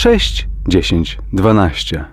[0.00, 2.04] 6, 10, 12.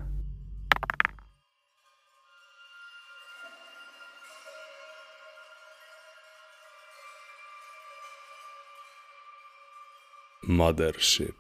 [10.44, 11.36] Mothership.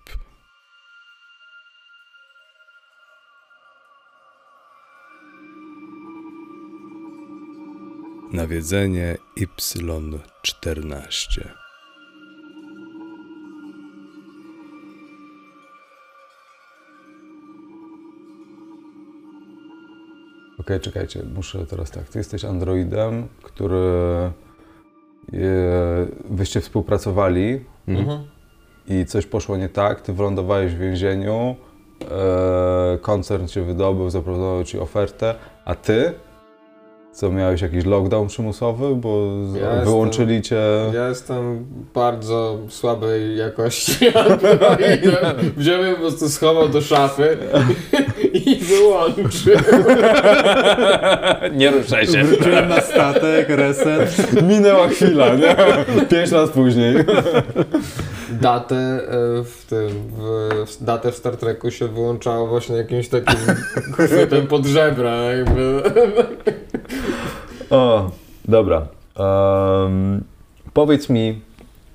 [8.31, 11.66] Nawiedzenie Y14.
[20.67, 22.03] Okej, czekajcie, muszę teraz tak.
[22.03, 24.31] Ty jesteś androidem, który e,
[26.29, 28.19] wyście współpracowali Mhm.
[28.87, 31.55] i coś poszło nie tak, ty wylądowałeś w więzieniu,
[32.11, 35.35] e, koncern cię wydobył, zaproponował ci ofertę,
[35.65, 36.13] a ty,
[37.11, 39.27] co miałeś jakiś lockdown przymusowy, bo
[39.61, 40.61] Ja wyłączyli cię...
[40.93, 45.51] Ja jestem bardzo słabej jakości androidem.
[45.57, 47.37] Wziąłem po prostu schował do szafy
[48.33, 49.55] i wyłączył.
[51.53, 52.23] Nie ruszaj się.
[52.23, 54.41] Wróciłem na statek, reset.
[54.41, 55.55] Minęła chwila, nie?
[56.09, 56.95] Pięć lat później.
[58.29, 58.99] Datę e,
[59.43, 63.39] w tym, w, w datę w Star Treku się wyłączało właśnie jakimś takim
[63.93, 65.81] chwytem pod żebra, jakby.
[67.69, 68.11] O,
[68.45, 68.87] dobra.
[69.19, 70.23] Em,
[70.73, 71.41] powiedz mi,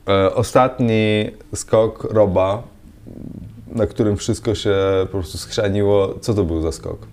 [0.09, 2.63] e, ostatni skok Roba,
[3.75, 7.07] na którym wszystko się po prostu schrzaniło, co to był za skok?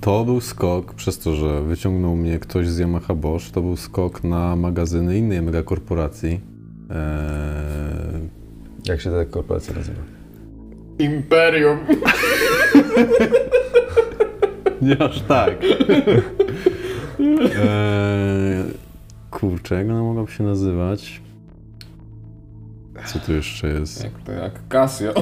[0.00, 4.24] To był skok, przez to, że wyciągnął mnie ktoś z Yamaha Bosch, to był skok
[4.24, 6.40] na magazyny innej megakorporacji.
[6.90, 8.28] Eee,
[8.86, 10.00] Jak się ta korporacja nazywa?
[10.98, 11.78] Imperium.
[14.82, 15.54] nie aż tak.
[17.20, 18.64] Eee,
[19.30, 21.20] kurczę, jak ona mogłaby się nazywać?
[23.12, 24.04] Co tu jeszcze jest?
[24.04, 25.12] Jak to jak Casio.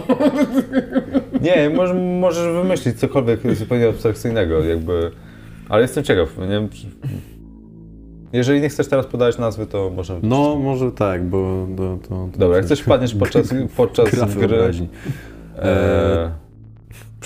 [1.46, 5.11] Nie, może, możesz wymyślić cokolwiek zupełnie abstrakcyjnego, jakby.
[5.68, 6.86] Ale jestem ciekaw, nie wiem, czy...
[8.33, 10.20] Jeżeli nie chcesz teraz podać nazwy, to może...
[10.23, 11.98] No, może tak, bo to...
[12.08, 14.89] to, to Dobra, jak coś wpadniesz podczas, podczas gry, wyobraźni.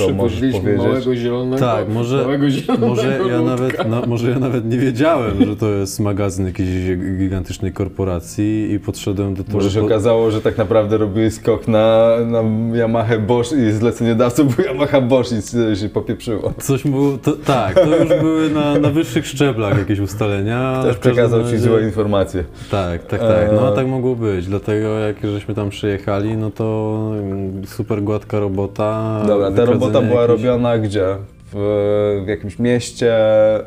[0.00, 0.78] E, to możesz powiedzieć...
[0.78, 3.40] małego zielonego, Tak, może- zielonego Może ja, ludka.
[3.42, 8.80] nawet, no, może ja nawet nie wiedziałem, że to jest magazyn jakiejś gigantycznej korporacji i
[8.80, 9.58] podszedłem do tego.
[9.58, 12.42] Może się okazało, że tak naprawdę robiłeś skok na, na
[12.76, 16.52] Yamaha Bosch i zleceniodawcą był Yamaha Bosch i się popieprzyło.
[16.58, 20.58] Coś było, to, tak, to już były na, na wyższych szczeblach jakieś ustalenia.
[20.58, 22.44] ale Też przekazał ci razie- złe informacje.
[22.70, 23.48] Tak, tak, tak.
[23.54, 23.76] No a Eee.
[23.76, 24.46] tak mogło być.
[24.46, 29.22] Dlatego jak żeśmy tam przyjechali, no to mm, super gładka robota.
[29.26, 29.50] Dobra,
[29.86, 31.06] robota była jakichś- robiona gdzie?
[31.54, 33.62] W, w jakimś mieście, e,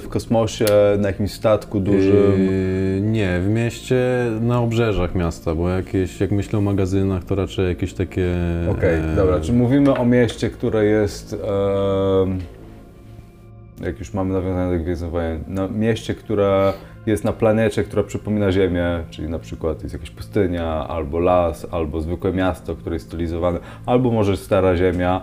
[0.00, 0.66] w kosmosie,
[0.98, 2.46] na jakimś statku dużym.
[2.46, 3.96] Yy, nie, w mieście,
[4.40, 8.34] na obrzeżach miasta, bo jakieś, jak myślę o magazynach, to raczej jakieś takie...
[8.70, 12.38] Okej, e, dobra, czy mówimy o mieście, które jest, em,
[13.84, 16.72] jak już mamy nawiązanie do Gwiezdnych Wojen, na mieście, które
[17.06, 22.00] jest na planecie, która przypomina Ziemię, czyli na przykład jest jakaś pustynia, albo las, albo
[22.00, 25.20] zwykłe miasto, które jest stylizowane, albo może stara Ziemia,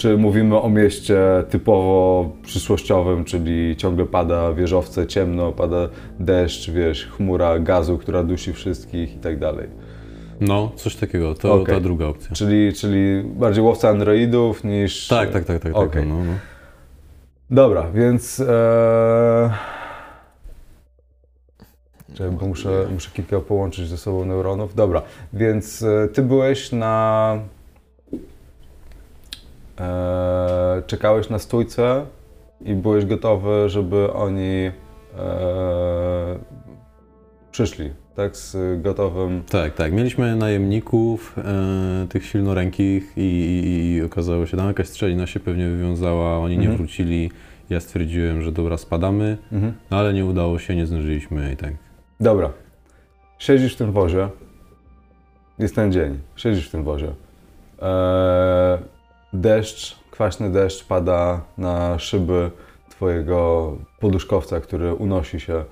[0.00, 1.18] czy mówimy o mieście
[1.50, 5.88] typowo przyszłościowym, czyli ciągle pada wieżowce, ciemno, pada
[6.20, 9.68] deszcz, wiesz, chmura gazu, która dusi wszystkich i tak dalej.
[10.40, 11.74] No, coś takiego, to Okej.
[11.74, 12.30] ta druga opcja.
[12.32, 15.08] Czyli, czyli bardziej łowca androidów niż...
[15.08, 15.72] Tak, tak, tak, tak.
[15.72, 16.06] tak Okej.
[16.06, 16.32] no, no.
[17.50, 18.40] Dobra, więc...
[18.40, 19.50] E...
[22.40, 24.74] Bo muszę, muszę kilka połączyć ze sobą neuronów.
[24.74, 27.38] Dobra, więc e, ty byłeś na...
[29.80, 30.82] E...
[30.86, 32.06] Czekałeś na stójce
[32.60, 34.70] i byłeś gotowy, żeby oni
[35.18, 36.38] e...
[37.50, 38.36] przyszli, tak?
[38.36, 39.42] Z gotowym...
[39.50, 39.92] Tak, tak.
[39.92, 45.68] Mieliśmy najemników, e, tych silnorękich i, i, i okazało się, tam jakaś strzelina się pewnie
[45.68, 46.76] wywiązała, oni nie Mhm.
[46.76, 47.30] wrócili.
[47.70, 49.72] Ja stwierdziłem, że dobra, spadamy, Mhm.
[49.90, 51.72] no ale nie udało się, nie zdążyliśmy i tak.
[52.20, 52.50] Dobra.
[53.38, 54.28] Siedzisz w tym wozie.
[55.58, 56.18] Jest ten dzień.
[56.36, 57.06] Siedzisz w tym wozie.
[57.82, 58.78] Eee,
[59.32, 62.50] deszcz, kwaśny deszcz pada na szyby
[62.88, 65.64] twojego poduszkowca, który unosi się e,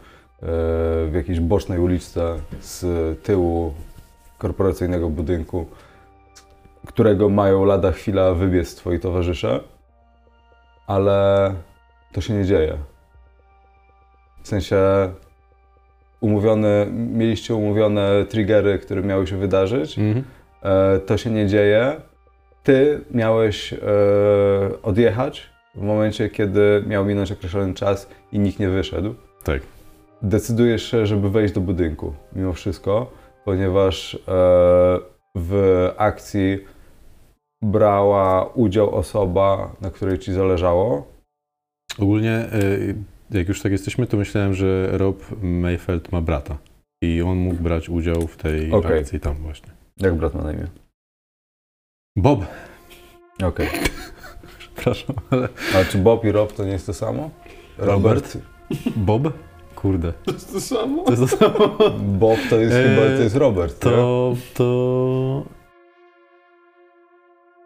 [1.07, 2.85] w jakiejś bocznej uliczce z
[3.23, 3.75] tyłu
[4.39, 5.67] korporacyjnego budynku,
[6.87, 9.61] którego mają lada chwila wybiec twoi towarzysze,
[10.87, 11.55] ale
[12.13, 12.79] to się nie dzieje.
[14.43, 14.79] W sensie
[16.21, 19.99] umówione, mieliście umówione triggery, które miały się wydarzyć.
[19.99, 20.25] Mhm.
[20.63, 22.01] E, to się nie dzieje.
[22.69, 23.79] Ty miałeś e,
[24.83, 29.15] odjechać w momencie, kiedy miał minąć określony czas i nikt nie wyszedł.
[29.45, 29.63] Tak.
[30.23, 33.11] Decydujesz się, żeby wejść do budynku, mimo wszystko,
[33.45, 34.19] ponieważ e,
[35.35, 36.65] w akcji
[37.63, 41.13] brała udział osoba, na której ci zależało?
[41.99, 42.95] Ogólnie, y,
[43.31, 46.59] jak już tak jesteśmy, to myślałem, że Rob Mayfeld ma brata.
[47.03, 48.99] I on mógł brać udział w tej Okej.
[48.99, 49.69] akcji tam właśnie.
[49.97, 50.67] Jak brat ma na imię?
[52.19, 52.45] Bob!
[53.45, 53.69] Okej.
[54.59, 55.49] Przepraszam, ale...
[55.77, 57.31] A czy Bob i Rob to nie jest to samo?
[57.79, 58.39] Robert?
[58.97, 59.33] Bob?
[59.75, 60.13] Kurde.
[60.25, 61.05] To jest to samo?
[61.05, 61.69] To jest to samo.
[62.21, 63.91] Bob to jest Eee, chyba, to jest Robert, nie?
[63.91, 64.35] To...
[64.55, 65.43] to...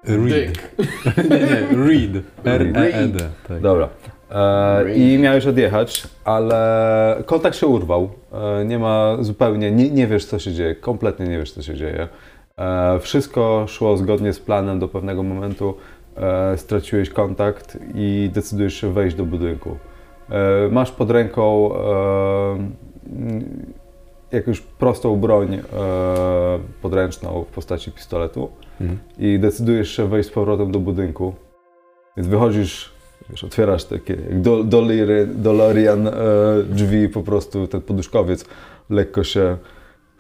[0.05, 0.77] Reed.
[1.31, 2.25] Nie, nie, Reed.
[2.45, 3.31] R-E-E-D.
[3.49, 3.61] Tak.
[3.61, 3.89] Dobra.
[4.31, 8.11] E, I miałeś odjechać, ale kontakt się urwał.
[8.33, 11.75] E, nie ma zupełnie, nie, nie wiesz co się dzieje, kompletnie nie wiesz co się
[11.75, 12.09] dzieje.
[12.63, 15.75] E, wszystko szło zgodnie z planem do pewnego momentu.
[16.17, 19.77] E, straciłeś kontakt i decydujesz się wejść do budynku.
[20.31, 21.71] E, masz pod ręką
[24.33, 25.59] jakąś prostą broń
[26.83, 28.49] podręczną w postaci pistoletu
[28.81, 28.99] Mhm.
[29.19, 31.35] i decydujesz się wejść z powrotem do budynku.
[32.17, 32.93] Więc wychodzisz,
[33.31, 34.65] wiesz, otwierasz takie jak do,
[35.35, 36.13] DeLorean e,
[36.69, 38.45] drzwi, po prostu ten poduszkowiec
[38.91, 39.57] lekko się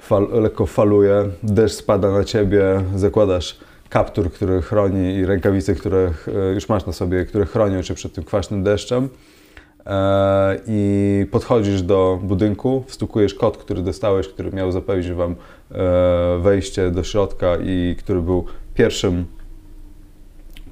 [0.02, 3.58] fal, lekko faluje, deszcz spada na ciebie, zakładasz
[3.88, 6.10] kaptur, który chroni i rękawice, które
[6.54, 9.08] już masz na sobie, które chronią cię przed tym kwaśnym deszczem.
[9.87, 15.37] E, I podchodzisz do budynku, wstukujesz kod, który dostałeś, który miał zapewnić wam
[15.70, 18.44] e, wejście do środka i który był
[18.75, 19.25] pierwszym,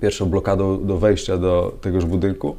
[0.01, 2.57] pierwszą blokadą do wejścia do tegoż budynku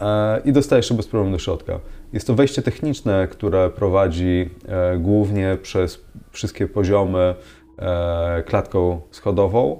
[0.00, 1.80] e, i dostajesz się bez problemu do środka.
[2.12, 7.34] Jest to wejście techniczne, które prowadzi e, głównie przez wszystkie poziomy
[7.78, 9.78] e, klatką schodową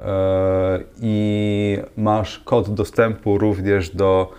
[0.00, 4.32] e, i masz kod dostępu również do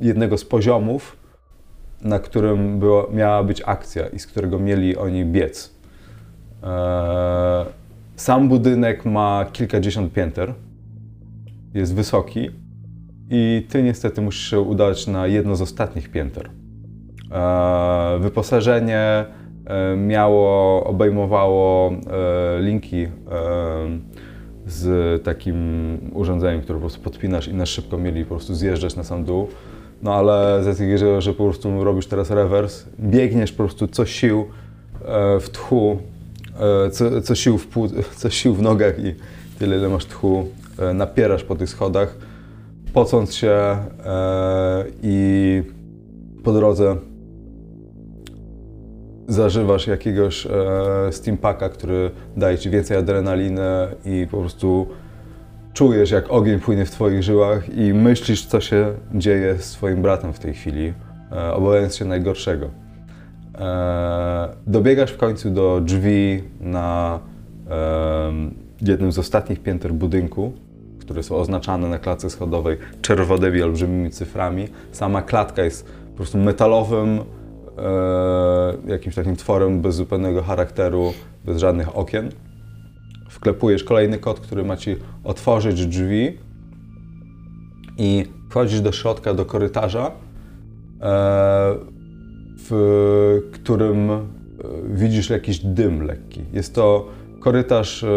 [0.00, 1.16] jednego z poziomów,
[2.02, 5.74] na którym było, miała być akcja i z którego mieli oni biec.
[8.16, 10.54] Sam budynek ma kilkadziesiąt pięter,
[11.74, 12.50] jest wysoki
[13.30, 16.50] i ty niestety musisz się udać na jedno z ostatnich pięter.
[17.32, 19.24] E, Wyposażenie
[19.66, 23.06] e, miało, obejmowało e, linki
[24.66, 25.56] z takim
[26.12, 29.48] urządzeniem, które po prostu podpinasz i na szybko mieli po prostu zjeżdżać na sam dół.
[30.02, 34.44] No ale z tego, że po prostu robisz teraz rewers, biegniesz po prostu co sił
[35.40, 35.98] w tchu,
[36.92, 39.14] co, co, sił w płód, co sił w nogach i
[39.58, 40.48] tyle ile masz tchu,
[40.94, 42.27] napierasz po tych schodach,
[42.92, 45.62] pocąc się e, i
[46.44, 46.96] po drodze
[49.28, 50.50] zażywasz jakiegoś e,
[51.10, 53.62] steampaka, który daje ci więcej adrenaliny
[54.04, 54.86] i po prostu
[55.72, 60.32] czujesz, jak ogień płynie w twoich żyłach i myślisz, co się dzieje z twoim bratem
[60.32, 60.92] w tej chwili,
[61.32, 62.70] e, obawiając się najgorszego.
[63.58, 67.18] E, dobiegasz w końcu do drzwi na
[67.68, 70.52] em, jednym z ostatnich pięter budynku,
[71.08, 74.68] które są oznaczane na klatce schodowej czerwonymi, olbrzymimi cyframi.
[74.92, 81.12] Sama klatka jest po prostu metalowym, e, jakimś takim tworem bez zupełnego charakteru,
[81.44, 82.28] bez żadnych okien.
[83.30, 86.38] Wklepujesz kolejny kod, który ma ci otworzyć drzwi
[87.98, 90.10] i wchodzisz do środka, do korytarza, e,
[92.70, 94.20] w którym e,
[94.88, 96.40] widzisz jakiś dym lekki.
[96.52, 97.06] Jest to
[97.40, 98.08] korytarz e,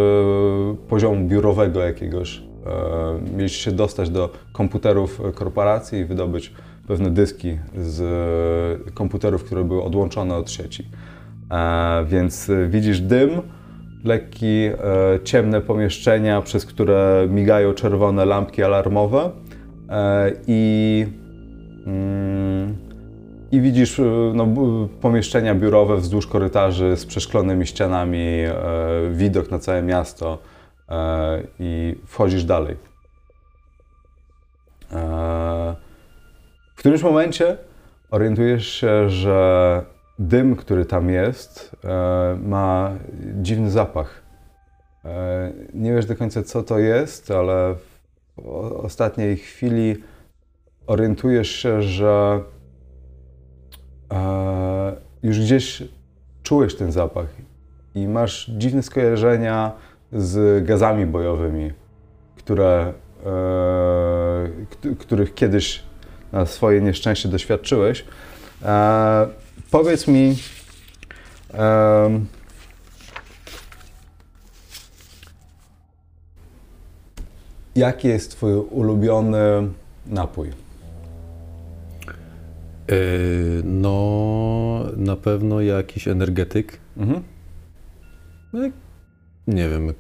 [0.90, 2.51] poziomu biurowego jakiegoś.
[2.66, 6.54] E, Mieliście się dostać do komputerów korporacji i wydobyć
[6.88, 10.88] pewne dyski z komputerów, które były odłączone od sieci.
[11.52, 13.30] E, Więc e, widzisz dym,
[14.04, 14.70] lekki,
[15.24, 19.32] ciemne pomieszczenia, przez które migają czerwone lampki alarmowe
[20.48, 21.06] i
[21.88, 22.76] mm,
[23.52, 24.02] i widzisz
[24.34, 24.48] no,
[25.02, 28.44] pomieszczenia biurowe wzdłuż korytarzy z przeszklonymi ścianami,
[29.12, 30.38] widok na całe miasto
[31.60, 32.78] i wchodzisz dalej.
[34.92, 35.76] E,
[36.76, 37.58] w którymś momencie
[38.12, 39.82] orientujesz się, że
[40.20, 42.92] dym, który tam jest, e, ma
[43.42, 44.22] dziwny zapach.
[45.06, 47.76] E, nie wiesz do końca, co to jest, ale
[48.38, 48.48] w
[48.84, 49.96] ostatniej chwili
[50.88, 52.44] orientujesz się, że
[55.24, 55.84] już gdzieś
[56.44, 57.28] czułeś ten zapach
[57.96, 59.72] i masz dziwne skojarzenia
[60.14, 61.72] z gazami bojowymi,
[62.36, 62.94] które,
[63.26, 65.84] e, kt- których kiedyś
[66.32, 68.06] na swoje nieszczęście doświadczyłeś.
[68.66, 69.28] E,
[69.72, 70.36] powiedz mi,
[71.54, 72.26] em,
[77.76, 79.38] jaki jest Twój ulubiony
[80.08, 80.50] napój?
[80.50, 80.54] E,
[83.64, 86.78] no, na pewno jakiś energetyk.
[86.98, 87.24] Mhm.
[89.48, 89.94] Nie wiem,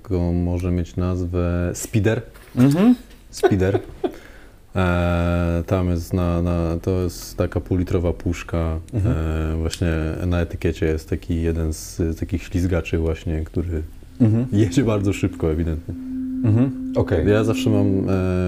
[0.44, 2.22] może mieć nazwę, Speeder.
[2.56, 2.96] Mhm.
[3.30, 3.80] Speeder.
[4.76, 8.80] E, tam jest na, na, to jest taka półlitrowa puszka.
[8.94, 9.16] Mhm.
[9.54, 9.88] E, właśnie
[10.28, 13.82] na etykiecie jest taki jeden z, z takich ślizgaczy właśnie, który
[14.22, 14.46] Mhm.
[14.62, 15.94] jedzie bardzo szybko ewidentnie.
[16.46, 16.94] Mhm.
[16.96, 17.28] Okej.
[17.28, 18.04] Ja zawsze mam e,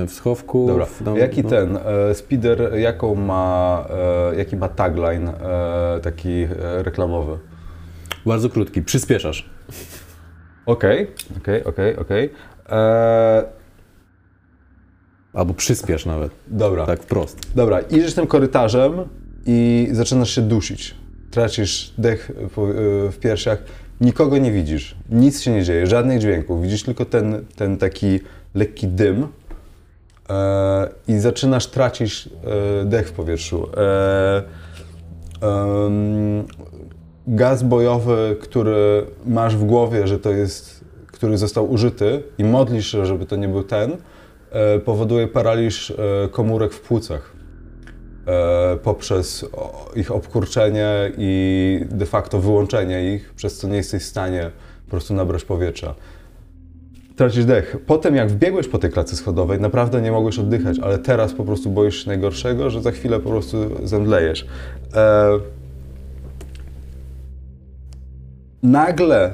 [0.08, 0.68] w schowku.
[0.68, 0.86] Dobra.
[0.86, 3.86] w- tam- Jaki no, ten e, speeder, jaką ma,
[4.34, 6.48] e, jaki ma tagline e, taki e,
[6.84, 7.38] reklamowy?
[8.26, 9.50] Bardzo krótki, przyspieszasz.
[10.66, 12.30] Okej, okej, okej, okej.
[12.70, 13.44] E,
[15.34, 17.38] Albo przyspiesz nawet, Dobra, tak wprost.
[17.56, 17.80] dobra.
[17.80, 18.94] Idziesz tym korytarzem
[19.46, 20.96] i zaczynasz się dusić.
[21.32, 22.34] Tracisz dech e,
[23.12, 23.64] w piersiach.
[24.02, 24.96] Nikogo nie widzisz.
[25.10, 26.62] Nic się nie dzieje, żadnych dźwięków.
[26.62, 28.20] Widzisz tylko ten, ten taki
[28.56, 29.28] lekki dym
[30.30, 32.30] e, i zaczynasz tracić
[32.82, 33.70] e, dech w powietrzu.
[33.78, 34.44] E,
[35.42, 36.46] em,
[37.28, 43.06] gaz bojowy, który masz w głowie, że to jest, który został użyty i modlisz się,
[43.06, 43.98] żeby to nie był ten,
[44.52, 45.96] e, powoduje paraliż e,
[46.32, 47.34] komórek w płucach
[48.28, 49.46] e, poprzez
[49.96, 54.52] ich obkurczenie i de facto wyłączenie ich, przez co nie jesteś w stanie
[54.86, 55.96] po prostu nabrać powietrza.
[57.16, 57.78] Tracisz dech.
[57.86, 61.70] Potem jak wbiegłeś po tej klatce schodowej, naprawdę nie mogłeś oddychać, ale teraz po prostu
[61.70, 64.48] boisz się najgorszego, że za chwilę po prostu zemdlejesz.
[68.64, 69.34] Nagle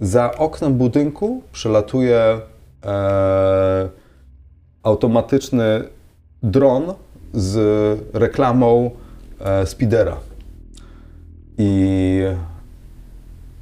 [0.00, 2.40] za oknem budynku przelatuje e,
[4.82, 5.84] automatyczny
[6.42, 6.94] dron
[7.32, 7.56] z
[8.14, 8.90] reklamą
[9.40, 10.16] e, Speedera.
[11.58, 12.22] I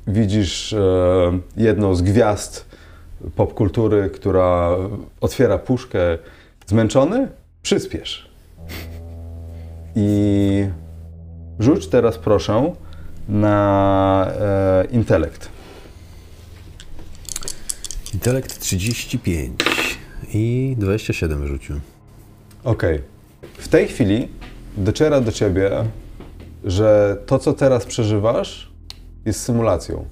[0.06, 0.78] widzisz e,
[1.56, 2.68] jedną z gwiazd
[3.36, 4.70] popkultury, która
[5.20, 5.98] otwiera puszkę.
[6.66, 7.28] Zmęczony?
[7.62, 8.30] Przyspiesz.
[9.96, 10.66] I
[11.58, 12.72] rzuć teraz proszę
[13.28, 15.48] na e, intelekt.
[18.14, 19.60] Intelekt 35
[20.34, 21.80] i 27 wyrzucił.
[22.64, 23.02] Okej.
[23.58, 24.28] W tej chwili
[24.76, 25.70] dociera do ciebie,
[26.64, 28.72] że to, co teraz przeżywasz,
[29.24, 30.04] jest symulacją.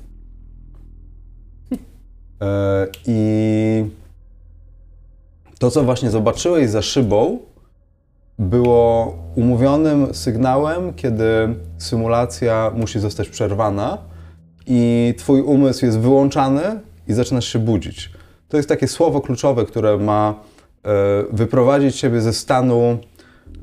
[2.41, 3.85] E, I
[5.59, 7.39] to, co właśnie zobaczyłeś za szybą,
[8.39, 11.25] było umówionym sygnałem, kiedy
[11.79, 13.99] symulacja musi zostać przerwana
[14.67, 16.63] i twój umysł jest wyłączany
[17.09, 18.11] i zaczynasz się budzić.
[18.49, 20.35] To jest takie słowo kluczowe, które ma
[20.85, 20.89] e,
[21.33, 22.99] wyprowadzić ciebie ze stanu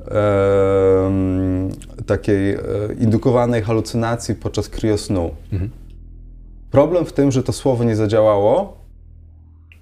[0.08, 1.70] em,
[2.06, 2.58] takiej e,
[3.00, 5.30] indukowanej halucynacji podczas kriosnu.
[6.70, 8.76] Problem w tym, że to słowo nie zadziałało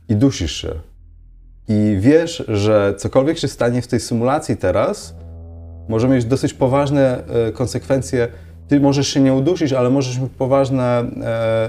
[0.09, 0.92] i dusisz się.
[1.69, 5.14] I wiesz, że cokolwiek się stanie w tej symulacji teraz,
[5.88, 8.28] może mieć dosyć poważne e, konsekwencje.
[8.69, 11.69] Ty możesz się nie udusić, ale możesz mieć poważne e,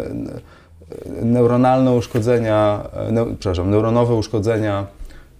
[1.22, 4.88] neuronalne uszkodzenia, e, przepraszam, neuronowe uszkodzenia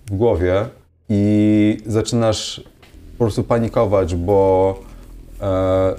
[0.06, 0.66] w głowie
[1.10, 2.64] i zaczynasz
[3.18, 4.80] po prostu panikować, bo
[5.42, 5.96] e,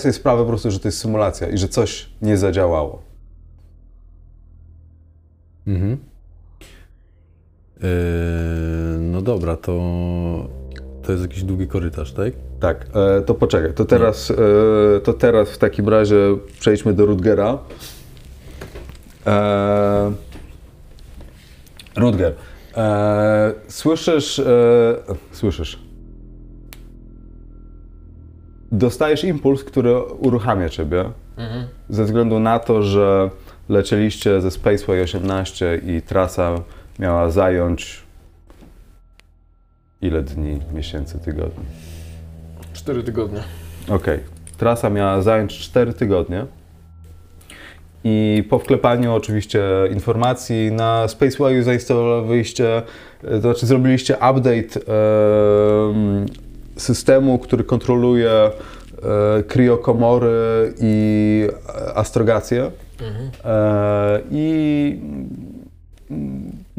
[0.00, 3.02] sobie sprawę po prostu, że to jest symulacja i że coś nie zadziałało.
[5.66, 6.09] Mhm.
[7.82, 7.88] Yy,
[9.00, 9.72] no dobra, to,
[11.02, 12.32] to jest jakiś długi korytarz, tak?
[12.60, 14.34] Tak, e, to poczekaj, to teraz, e,
[15.00, 16.16] to teraz w takim razie
[16.60, 17.58] przejdźmy do Rutgera.
[19.26, 20.12] E,
[21.96, 22.34] Rutger,
[22.76, 24.44] e, słyszysz, e,
[25.32, 25.78] słyszysz,
[28.72, 31.04] dostajesz impuls, który uruchamia ciebie,
[31.88, 33.30] ze względu na to, że
[33.68, 36.60] lecieliście ze Spaceway 18 i trasa
[37.00, 38.02] miała zająć
[40.02, 41.64] ile dni, miesięcy, tygodni?
[42.72, 43.40] Cztery tygodnie.
[43.88, 44.18] Okej.
[44.56, 46.46] Trasa miała zająć 4 tygodnie.
[48.04, 52.82] I po wklepaniu oczywiście informacji na Spacewayu zainstalowaliście, e,
[53.22, 56.26] to znaczy zrobiliście update em,
[56.76, 58.50] systemu, który kontroluje e,
[59.42, 62.70] kriokomory i e, astrogację.
[63.44, 65.00] E, I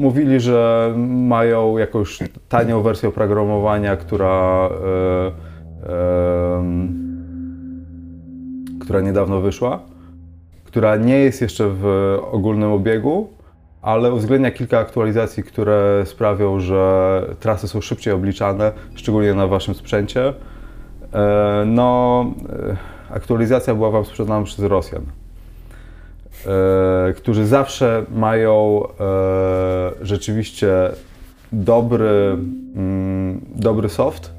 [0.02, 2.18] mówili, że mają jakąś
[2.48, 7.02] tanią wersję oprogramowania, która, e, em,
[8.80, 9.80] która niedawno wyszła,
[10.64, 13.28] która nie jest jeszcze w ogólnym obiegu,
[13.82, 20.34] ale uwzględnia kilka aktualizacji, które sprawią, że trasy są szybciej obliczane, szczególnie na waszym sprzęcie.
[21.12, 22.76] E, No, e,
[23.14, 25.21] aktualizacja była wam sprzedana przez Rosjan e,
[27.16, 30.90] którzy zawsze mają e, rzeczywiście
[31.52, 32.36] dobry,
[32.76, 34.32] mm, dobry soft,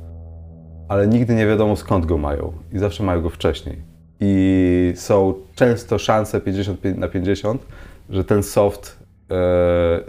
[0.88, 3.93] ale nigdy nie wiadomo skąd go mają i zawsze mają go wcześniej.
[4.19, 7.65] i są często szanse 50 na 50,
[8.10, 9.00] że ten soft,
[9.31, 9.33] e,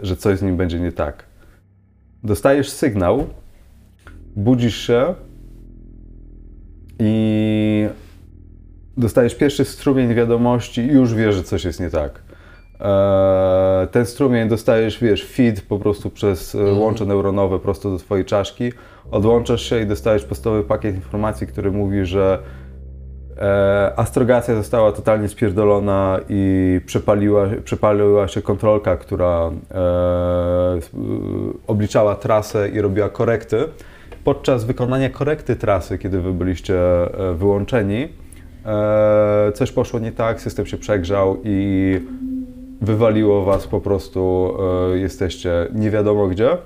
[0.01, 1.25] że coś z nim będzie nie tak.
[2.23, 3.27] Dostajesz sygnał,
[4.35, 5.15] budzisz się
[6.99, 7.87] i
[8.97, 12.21] dostajesz pierwszy strumień wiadomości i już wiesz, że coś jest nie tak.
[12.79, 18.25] Eee, ten strumień dostajesz, wiesz, feed po prostu przez e, łącze neuronowe prosto do twojej
[18.25, 18.71] czaszki.
[19.11, 22.39] Odłączasz się i dostajesz podstawowy pakiet informacji, który mówi, że
[23.37, 30.79] e, astrogacja została totalnie spierdolona i przepaliła, przepaliła się kontrolka, która e,
[31.67, 33.57] obliczała trasę i robiła korekty.
[34.23, 36.75] Podczas wykonania korekty trasy, kiedy wy byliście
[37.35, 38.07] wyłączeni,
[39.53, 41.99] coś poszło nie tak, system się przegrzał i
[42.81, 44.53] wywaliło was po prostu,
[44.93, 46.57] e, jesteście nie wiadomo gdzie.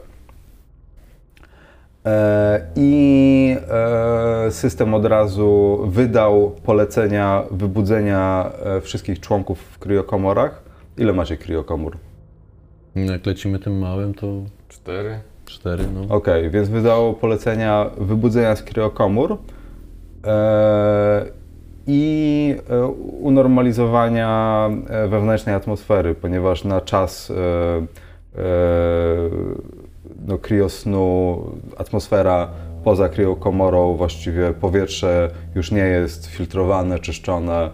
[2.06, 3.56] E, I
[4.48, 10.64] e, system od razu wydał polecenia wybudzenia e, wszystkich członków w kriokomorach.
[10.98, 11.98] Ile macie kriokomór?
[12.96, 14.28] Jak lecimy tym małym, to
[14.70, 15.20] Cztery.
[15.46, 16.16] cztery, no.
[16.16, 19.38] Okej, więc wydało polecenia wybudzenia z kriokomór
[20.26, 21.26] e,
[21.92, 22.88] i e,
[23.22, 27.36] unormalizowania e, wewnętrznej atmosfery, ponieważ na czas e,
[30.28, 31.42] no, kriosnu
[31.78, 32.50] atmosfera
[32.84, 37.70] poza kriokomorą, właściwie powietrze już nie jest filtrowane, czyszczone,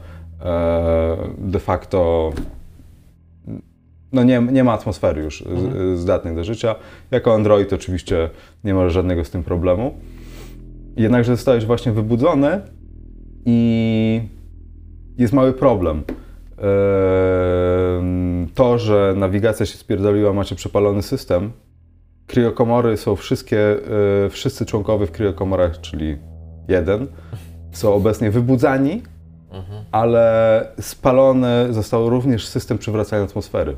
[1.38, 2.32] de facto
[4.12, 6.76] no nie, nie ma atmosfery już z, zdatnej do życia.
[7.12, 8.30] Jako Android oczywiście
[8.64, 9.94] nie masz żadnego z tym problemu.
[10.98, 12.62] Jednakże zostałeś właśnie wybudzony
[13.46, 14.22] i
[15.18, 16.04] jest mały problem.
[16.58, 21.52] Ehm, To, że nawigacja się spierdoliła, macie przepalony system.
[22.28, 23.60] Kriokomory są wszystkie,
[24.25, 26.18] e, wszyscy członkowie w kriokomorach, czyli
[26.68, 27.08] jeden,
[27.72, 29.04] są obecnie wybudzani,
[29.92, 33.75] ale spalony został również system przywracania atmosfery.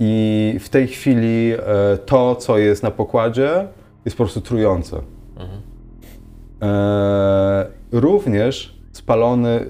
[0.00, 1.58] I w tej chwili e,
[2.06, 3.66] to, co jest na pokładzie,
[4.04, 5.00] jest po prostu trujące.
[6.62, 9.66] E, również spalony,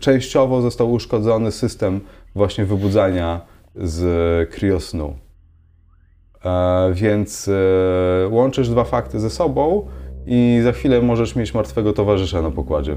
[0.00, 2.00] częściowo został uszkodzony system
[2.34, 3.40] właśnie wybudzania
[3.74, 5.16] z kriosnu.
[6.44, 9.86] E, więc e, łączysz dwa fakty ze sobą
[10.26, 12.96] i za chwilę możesz mieć martwego towarzysza na pokładzie.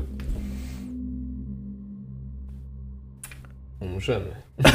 [3.81, 4.25] Umrzemy.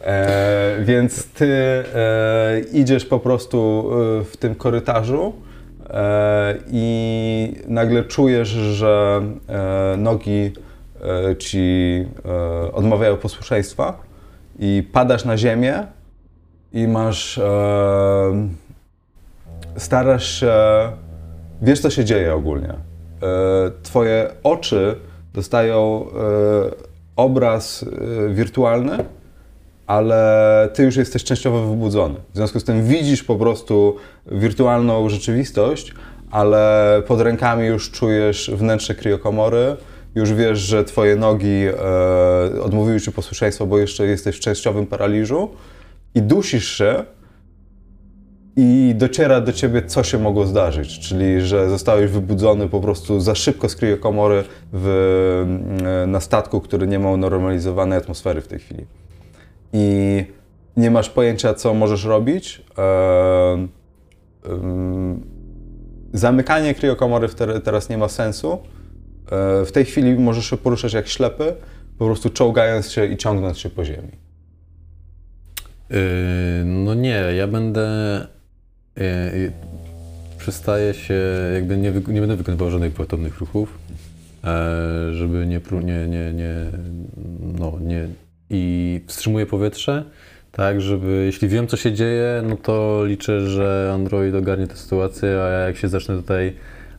[0.00, 1.46] E, więc ty
[1.94, 3.88] e, idziesz po prostu
[4.20, 5.32] e, w tym korytarzu
[6.70, 10.52] i nagle czujesz, że e, nogi
[11.30, 13.98] e, ci e, odmawiają posłuszeństwa
[14.58, 15.86] i padasz na ziemię
[16.72, 17.38] i masz.
[17.38, 18.48] E,
[19.76, 20.52] starasz się.
[21.62, 22.68] Wiesz, co się dzieje ogólnie.
[22.68, 22.76] E,
[23.82, 24.96] twoje oczy
[25.34, 27.84] dostają e, obraz
[28.28, 29.04] e, wirtualny,
[29.86, 32.14] ale ty już jesteś częściowo wybudzony.
[32.32, 33.96] W związku z tym widzisz po prostu
[34.26, 35.94] wirtualną rzeczywistość,
[36.30, 39.76] ale pod rękami już czujesz wnętrze kriokomory,
[40.14, 45.48] już wiesz, że twoje nogi e, odmówiły ci posłuszeństwa, bo jeszcze jesteś w częściowym paraliżu
[46.14, 47.04] i dusisz się
[48.56, 53.34] i dociera do ciebie, co się mogło zdarzyć, czyli że zostałeś wybudzony po prostu za
[53.34, 54.86] szybko z kriokomory w,
[56.04, 58.86] e, na statku, który nie ma normalizowanej atmosfery w tej chwili
[59.76, 60.24] i
[60.76, 62.62] nie masz pojęcia, co możesz robić.
[62.78, 63.68] Em,
[66.12, 68.52] zamykanie kriokomory w te, teraz nie ma sensu.
[68.52, 71.54] E, w tej chwili możesz się poruszać jak ślepy,
[71.98, 74.12] po prostu czołgając się i ciągnąc się po ziemi.
[75.90, 75.98] Yy,
[76.64, 77.86] no nie, ja będę.
[78.96, 79.52] Yy,
[80.38, 81.14] przestaję się,
[81.54, 83.78] jakby nie, nie będę wykonywał żadnych gwałtownych ruchów,
[84.44, 86.54] e, żeby nie, nie, nie, nie,
[87.58, 88.08] no nie.
[88.50, 90.04] I wstrzymuję powietrze,
[90.52, 95.28] tak, żeby, jeśli wiem, co się dzieje, no to liczę, że Android ogarnie tę sytuację,
[95.28, 96.52] a ja jak się zacznę tutaj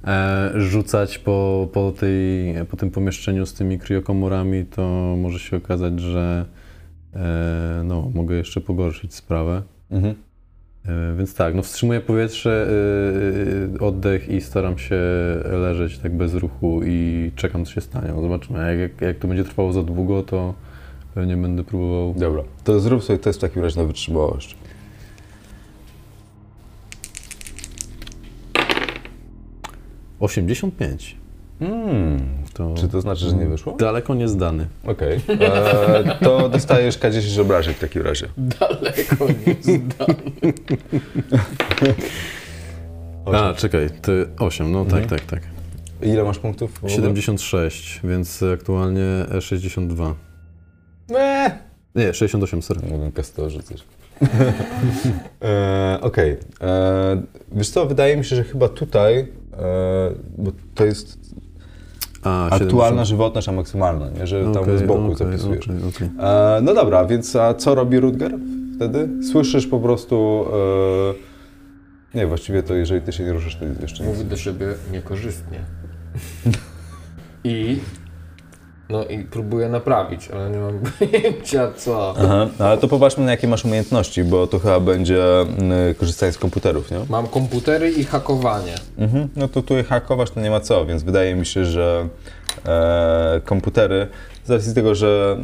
[0.07, 5.99] e, rzucać po, po, tej, po tym pomieszczeniu z tymi kriokomorami, to może się okazać,
[5.99, 6.45] że
[7.15, 9.61] e, no, mogę jeszcze pogorszyć sprawę.
[9.91, 10.15] Mhm.
[10.85, 12.67] E, Więc tak, no wstrzymuję powietrze,
[13.71, 14.95] yy, oddech i staram się
[15.51, 18.13] leżeć tak bez ruchu i czekam, co się stanie.
[18.15, 18.59] No zobaczymy.
[18.59, 20.53] Jak, jak, jak to będzie trwało za długo, to
[21.17, 22.13] pewnie będę próbował.
[22.17, 24.55] Dobra, to zrób sobie test w takim razie na wytrzymałość.-
[30.19, 31.15] 85.
[31.59, 32.19] Hmm,
[32.53, 33.73] To czy to znaczy, że nie wyszło?
[33.73, 34.67] daleko nie zdany.
[34.85, 35.19] Okej.
[35.39, 38.27] E, To dostajesz K10 obrażeń w takim razie.
[38.37, 40.07] Daleko nie zdam.
[43.33, 44.11] A, czekaj, to
[44.45, 45.09] 8, no tak, Mhm.
[45.09, 45.41] tak, tak.
[46.01, 46.71] Ile masz punktów?
[46.73, 46.93] w ogóle?
[46.95, 50.15] 76, więc aktualnie e 62.
[51.15, 51.51] Eee,
[51.95, 52.81] Nie, 68, sorry.
[52.91, 53.83] Mogłem kastorze coś.
[55.41, 56.37] e, Okej.
[56.61, 59.27] E, Wiesz co, wydaje mi się, że chyba tutaj, e,
[60.37, 61.17] bo to jest
[62.23, 63.07] A, aktualna 70.
[63.07, 64.27] żywotność, a maksymalna, nie?
[64.27, 65.65] że tam Okej, z boku okej, zapisujesz.
[65.65, 66.09] okej.
[66.19, 68.35] E, no dobra, więc a co robi Rutger
[68.75, 69.09] wtedy?
[69.31, 70.45] Słyszysz po prostu...
[72.13, 74.13] E, nie, właściwie to jeżeli ty się nie ruszysz, to jeszcze nic.
[74.17, 75.59] mówi do siebie niekorzystnie.
[77.43, 77.79] I...
[78.89, 82.13] No i próbuję naprawić, ale nie mam pojęcia co.
[82.17, 86.31] Aha, no ale to popatrzmy na jakie masz umiejętności, bo to chyba będzie mm, korzystanie
[86.31, 86.97] z komputerów, nie?
[87.09, 88.75] Mam komputery i hakowanie.
[88.97, 89.29] Mhm.
[89.35, 92.07] No to tutaj hakować to nie ma co, więc wydaje mi się, że
[92.65, 94.07] e, komputery,
[94.47, 95.37] z racji tego, że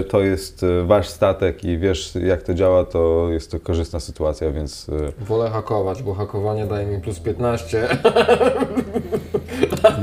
[0.00, 4.00] e, to jest e, wasz statek i wiesz jak to działa, to jest to korzystna
[4.00, 7.88] sytuacja, więc e, Wolę hakować, bo hakowanie daje mi plus 15,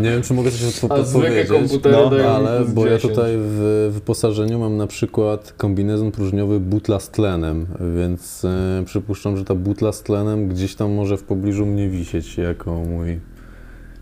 [0.01, 1.47] Nie wiem, czy mogę coś po- podpowiedzieć.
[1.49, 3.13] komputery No, Ale, bo ja 10.
[3.13, 9.45] tutaj w wyposażeniu mam na przykład kombinezon próżniowy butla z tlenem, więc e, przypuszczam, że
[9.45, 13.19] ta butla z tlenem gdzieś tam może w pobliżu mnie wisieć jako mój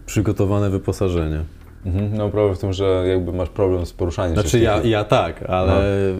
[0.05, 1.39] przygotowane wyposażenie.
[1.85, 2.17] Mhm.
[2.17, 4.41] no problem w tym, że jakby masz problem z poruszaniem się.
[4.41, 5.73] Znaczy w tej ja, ja tak, ale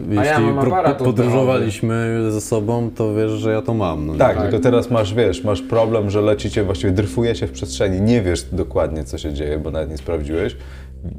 [0.08, 0.20] No.
[0.20, 4.06] A ja jeśli po- podróżowaliśmy ze sobą, to wiesz, że ja to mam.
[4.06, 4.42] No, Tak, Tak.
[4.42, 9.04] tylko teraz masz, wiesz, masz problem, że lecicie, właściwie dryfujecie w przeczeni, nie wiesz dokładnie
[9.04, 10.56] co się dzieje, bo nawet nie sprawdziłeś.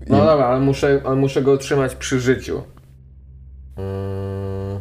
[0.09, 2.61] No dobra, ale muszę, ale muszę go trzymać przy życiu.
[3.77, 4.79] Mm.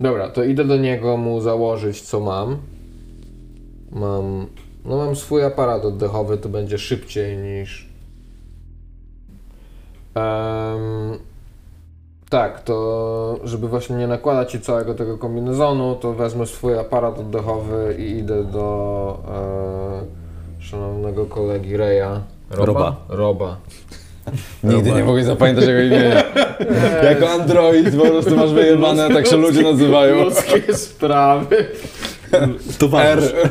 [0.00, 2.56] Dobra, to idę do niego mu założyć co mam.
[3.92, 4.46] Mam.
[4.84, 7.88] No mam swój aparat oddechowy, to będzie szybciej niż.
[10.14, 11.18] Em,
[12.30, 17.96] tak, to żeby właśnie nie nakładać ci całego tego kombinezonu, to wezmę swój aparat oddechowy
[17.98, 19.18] i idę do
[20.60, 22.20] e, szanownego kolegi Reja.
[22.50, 22.96] Roba.
[23.08, 23.56] Roba.
[24.64, 26.22] Nigdy nie mogę zapamiętać jego imienia.
[27.10, 30.24] jako android po prostu masz wyjebane, tak się ludzie nazywają.
[30.24, 31.66] Ludzkie sprawy.
[32.78, 33.32] Towarzysz.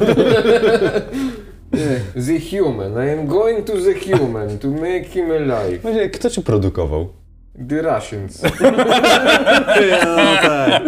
[1.73, 2.97] Nie, The human.
[3.07, 5.77] I am going to the human to make him alive.
[5.81, 7.09] Właśnie, kto ci produkował?
[7.69, 8.41] The Russians.
[10.05, 10.83] No, tak.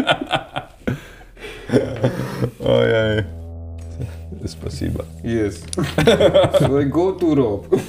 [2.65, 3.23] Ojej.
[4.45, 5.03] Spasiba.
[5.23, 5.63] Yes.
[6.59, 7.67] So I go to Rob.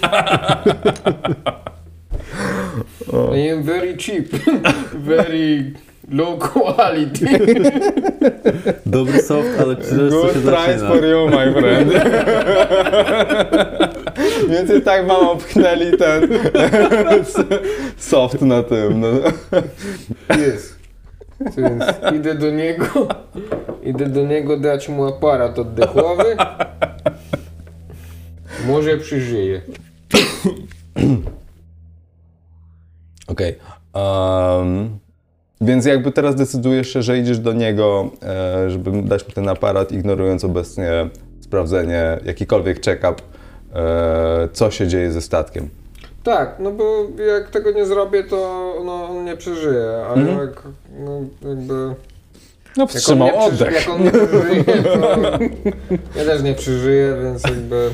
[3.34, 4.28] I am very cheap.
[4.94, 5.74] very
[6.12, 7.26] low quality.
[8.86, 10.88] Dobry soft, ale czy co się Good price zaczyna?
[10.88, 11.92] for you, my friend.
[14.50, 16.28] Więc i tak mam opchnęli ten
[17.96, 19.00] soft na tym.
[19.00, 19.08] No.
[20.36, 20.78] Jest.
[21.56, 21.84] Więc
[22.16, 22.84] idę do niego,
[23.82, 26.36] idę do niego dać mu aparat oddechowy.
[28.66, 29.60] Może przeżyje.
[33.28, 33.58] Okej.
[33.94, 34.98] Em,
[35.62, 39.92] więc jakby teraz decydujesz się, że idziesz do niego, e, żeby dać mu ten aparat,
[39.92, 40.90] ignorując obecnie
[41.40, 43.14] sprawdzenie, jakikolwiek check-up,
[43.74, 45.68] e, co się dzieje ze statkiem.
[46.22, 47.06] Tak, no bo
[47.38, 48.36] jak tego nie zrobię, to
[48.84, 50.38] no, on nie przeżyje, a Mhm.
[50.38, 50.62] jak
[51.04, 51.20] no,
[51.50, 51.74] jakby...
[52.76, 53.74] No Jak on, wstrzymał nie przeży- oddech.
[53.74, 54.98] jak on nie przeżyje, to
[56.18, 57.90] ja też nie przeżyję, więc jakby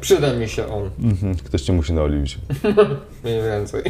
[0.00, 2.38] przyda mi się on, Mhm, Ktoś cię musi naoliwić.
[3.24, 3.82] mniej więcej.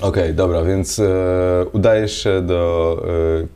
[0.00, 3.02] Okej, dobra, więc e, udajesz się do,
[3.42, 3.46] e,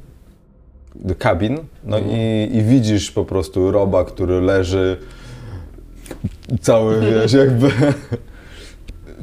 [0.95, 4.97] do kabin, no i, i widzisz po prostu roba, który leży
[6.61, 7.71] cały, wiesz, jakby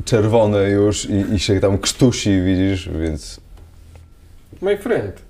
[0.06, 3.39] czerwony już i, i się tam krztusi, widzisz, więc...
[4.62, 5.21] My friend,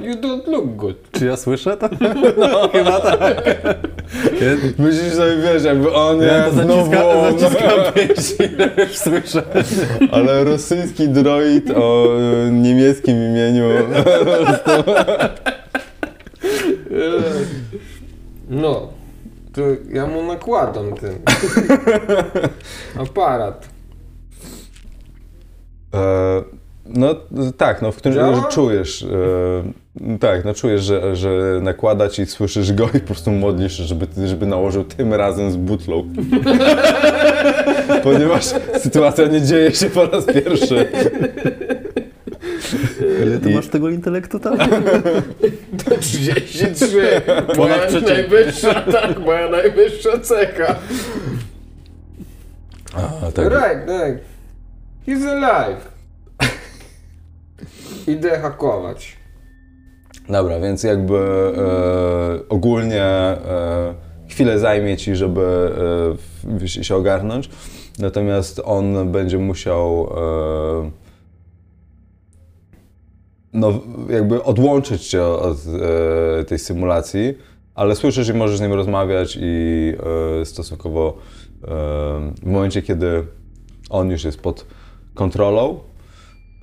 [0.00, 0.96] you don't look good.
[1.12, 1.88] Czy ja słyszę to?
[2.38, 3.44] No, chyba tak.
[4.78, 6.90] Myślisz sobie, wiesz, jakby on ja to jest znowu
[7.38, 8.34] zaciskam pięści,
[8.78, 9.42] już słyszę.
[10.12, 12.06] ale rosyjski droid o
[12.46, 13.64] e, niemieckim imieniu.
[18.48, 18.88] No,
[19.52, 19.60] to
[19.92, 21.14] ja mu nakładam ten
[22.98, 23.68] aparat.
[25.94, 26.59] E,
[26.94, 27.14] no
[27.56, 28.36] tak, no w którym Działa?
[28.36, 31.30] że czujesz, e, tak, no czujesz, że, że
[31.62, 36.04] nakłada ci, słyszysz go i po prostu modlisz, żeby, żeby nałożył tym razem z butlą.
[38.04, 38.44] Ponieważ
[38.78, 40.88] sytuacja nie dzieje się po raz pierwszy.
[43.26, 44.58] Ile ty I- masz tego intelektu tam?
[46.00, 47.20] 33,
[47.56, 47.76] moja
[48.06, 50.74] najwyższa, tak, moja najwyższa cecha.
[52.94, 53.44] A, tak.
[53.46, 54.24] Right, right.
[55.06, 55.90] He's alive.
[58.06, 59.16] Idę hakować.
[60.28, 63.94] Dobra, więc jakby e, ogólnie e,
[64.28, 65.72] chwilę zajmie ci, żeby
[66.62, 67.50] e, się ogarnąć.
[67.98, 70.12] Natomiast on będzie musiał
[70.84, 70.90] e,
[73.52, 75.56] no, jakby odłączyć cię od
[76.40, 77.34] e, tej symulacji,
[77.74, 79.92] ale słyszysz i możesz z nim rozmawiać i
[80.40, 81.18] e, stosunkowo
[82.42, 83.26] w momencie, kiedy
[83.90, 84.66] on już jest pod
[85.14, 85.78] kontrolą,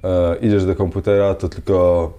[0.03, 2.13] e, idziesz do komputera, to tylko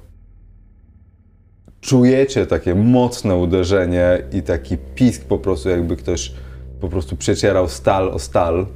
[1.81, 6.33] czujecie takie mocne uderzenie i taki pisk po prostu, jakby ktoś
[6.81, 8.67] po prostu przecierał stal o stal.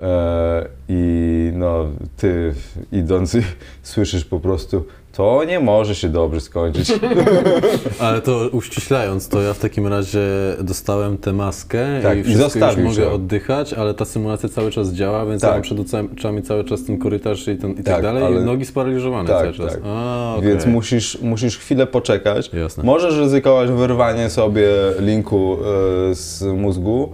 [0.00, 1.86] E, I no,
[2.16, 2.54] ty
[2.92, 3.36] idąc
[3.82, 6.92] słyszysz po prostu, to nie może się dobrze skończyć.
[8.00, 10.20] Ale to uściślając, to ja w takim razie
[10.60, 13.10] dostałem tę maskę Tak, i i wszystko już zostawił mogę się.
[13.10, 15.48] oddychać, ale ta symulacja cały czas działa, więc Tak.
[15.48, 15.78] ja mam przed
[16.18, 19.28] oczami cały czas ten korytarz i, ten, i tak, Tak, dalej ale- i nogi sparaliżowane
[19.28, 19.72] Tak, cały czas.
[19.72, 19.80] tak.
[19.86, 20.48] A, okej.
[20.48, 22.50] Więc musisz, musisz chwilę poczekać.
[22.52, 22.84] Jasne.
[22.84, 24.68] Możesz ryzykować wyrwanie sobie
[25.00, 25.56] linku
[26.10, 27.12] e, z mózgu,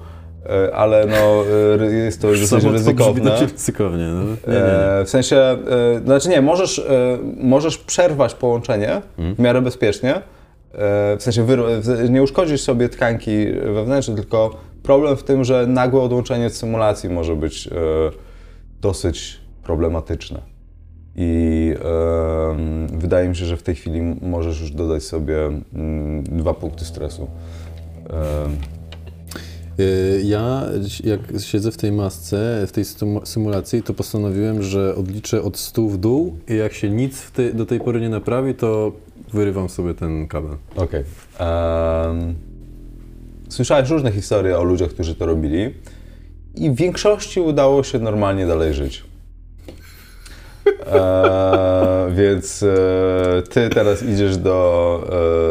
[0.74, 1.44] ale no,
[1.84, 3.24] e, jest to dosyć Samo to ryzykowne.
[3.24, 4.04] dość ryzykownie.
[4.04, 4.22] No.
[4.24, 4.60] Nie, nie, nie.
[5.00, 5.58] E, w sensie, e,
[6.04, 9.34] znaczy nie, możesz, e, możesz przerwać połączenie Mhm.
[9.34, 10.14] w miarę bezpiecznie.
[10.14, 10.20] E,
[11.16, 11.46] w sensie
[12.10, 14.50] nie uszkodzisz sobie tkanki wewnętrznej, tylko
[14.82, 17.70] problem w tym, że nagłe odłączenie od symulacji może być e,
[18.80, 20.40] dosyć problematyczne.
[21.20, 21.74] I
[22.92, 25.36] wydaje mi się, że w tej chwili możesz już dodać sobie
[25.74, 27.28] mm, dwa punkty stresu.
[29.80, 30.62] Y, Ja,
[31.04, 35.82] jak siedzę w tej masce, w tej symu- symulacji, to postanowiłem, że odliczę od 100
[35.82, 38.92] w dół i jak się nic do tej pory nie naprawi, to
[39.32, 40.56] wyrywam sobie ten kabel.
[40.76, 41.04] Okej.
[41.38, 42.34] Em,
[43.48, 45.74] Słyszałeś różne historie o ludziach, którzy to robili
[46.54, 49.04] i w większości udało się normalnie dalej żyć.
[50.86, 55.00] E, więc e, ty teraz idziesz do,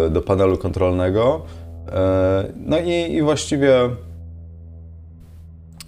[0.08, 1.42] e, do panelu kontrolnego
[1.92, 3.74] e, no i, i właściwie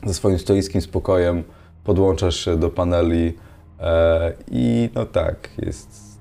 [0.06, 1.44] ze swoim stoickim spokojem
[1.84, 3.34] podłączasz się do paneli
[3.80, 6.20] e, i no tak, jest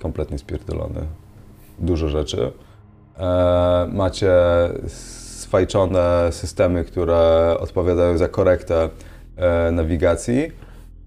[0.00, 1.00] kompletnie spierdolony
[1.78, 2.52] dużo rzeczy.
[3.18, 4.32] E, macie
[4.86, 8.88] sfajczone systemy, które odpowiadają za korektę
[9.36, 10.52] e, nawigacji,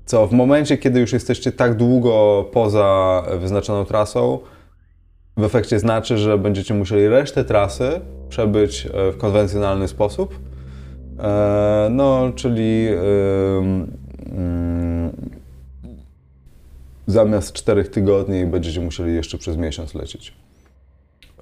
[0.05, 4.39] co w momencie, kiedy już jesteście tak długo poza wyznaczoną trasą,
[5.37, 10.39] w efekcie znaczy, że będziecie musieli resztę trasy przebyć e, w konwencjonalny sposób.
[11.19, 12.87] E, no, czyli
[13.57, 13.97] ym,
[17.07, 20.33] zamiast czterech tygodni będziecie musieli jeszcze przez miesiąc lecieć.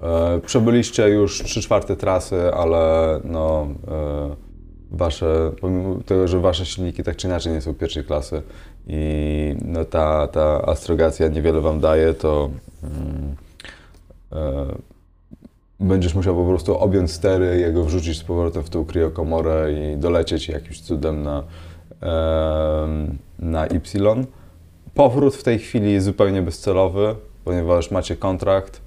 [0.02, 4.36] E, Przebyliście już 3 czwarte trasy, ale no, e,
[4.90, 8.42] wasze, pomimo tego, że wasze silniki tak czy inaczej nie są pierwszej klasy
[8.86, 12.50] i no, ta, ta astrogacja niewiele wam daje, to
[12.82, 13.36] mm,
[15.80, 20.48] będziesz musiał po prostu objąć stery, jego wrzucić z powrotem w tą kriokomorę i dolecieć
[20.48, 21.44] jakimś cudem na,
[23.38, 24.26] na Y.
[24.94, 28.80] Powrót w tej chwili jest zupełnie bezcelowy, ponieważ macie kontrakt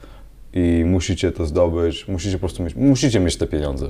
[0.53, 3.89] i musicie to zdobyć, musicie po prostu mieć, musicie mieć te pieniądze.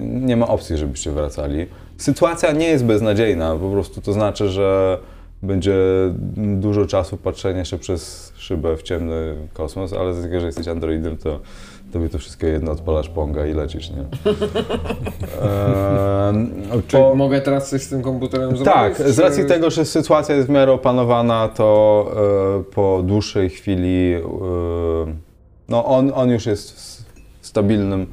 [0.00, 1.66] Nie ma opcji, żebyście wracali.
[1.98, 4.98] Sytuacja nie jest beznadziejna, po prostu to znaczy, że
[5.42, 5.74] będzie
[6.36, 11.16] dużo czasu patrzenia się przez szybę w ciemny kosmos, ale z tego, że jesteś androidem,
[11.16, 11.40] to
[11.94, 13.96] tobie to wszystko jedno, odpalasz ponga i lecisz, nie?
[15.42, 16.46] Ehm,
[16.88, 18.64] Czyli po- mogę teraz coś z tym komputerem zrobić?
[18.74, 22.06] tak, z czy- racji tego, że sytuacja jest w miarę opanowana, to
[22.60, 24.20] e, po dłuższej chwili, e,
[25.68, 26.72] no on, on już jest
[27.40, 28.06] w stabilnym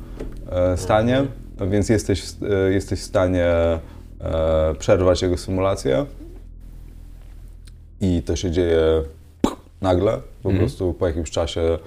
[0.52, 1.24] e, stanie,
[1.72, 3.80] więc jesteś, w- e, jesteś w stanie e,
[4.80, 6.06] przerwać jego symulację.
[8.02, 8.82] I to się dzieje
[9.82, 10.12] nagle,
[10.44, 10.58] po Mhm.
[10.68, 11.80] prostu po jakimś czasie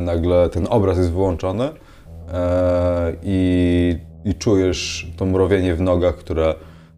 [0.00, 1.64] nagle ten obraz jest wyłączony
[2.32, 6.54] e, i, i czujesz to mrowienie w nogach, które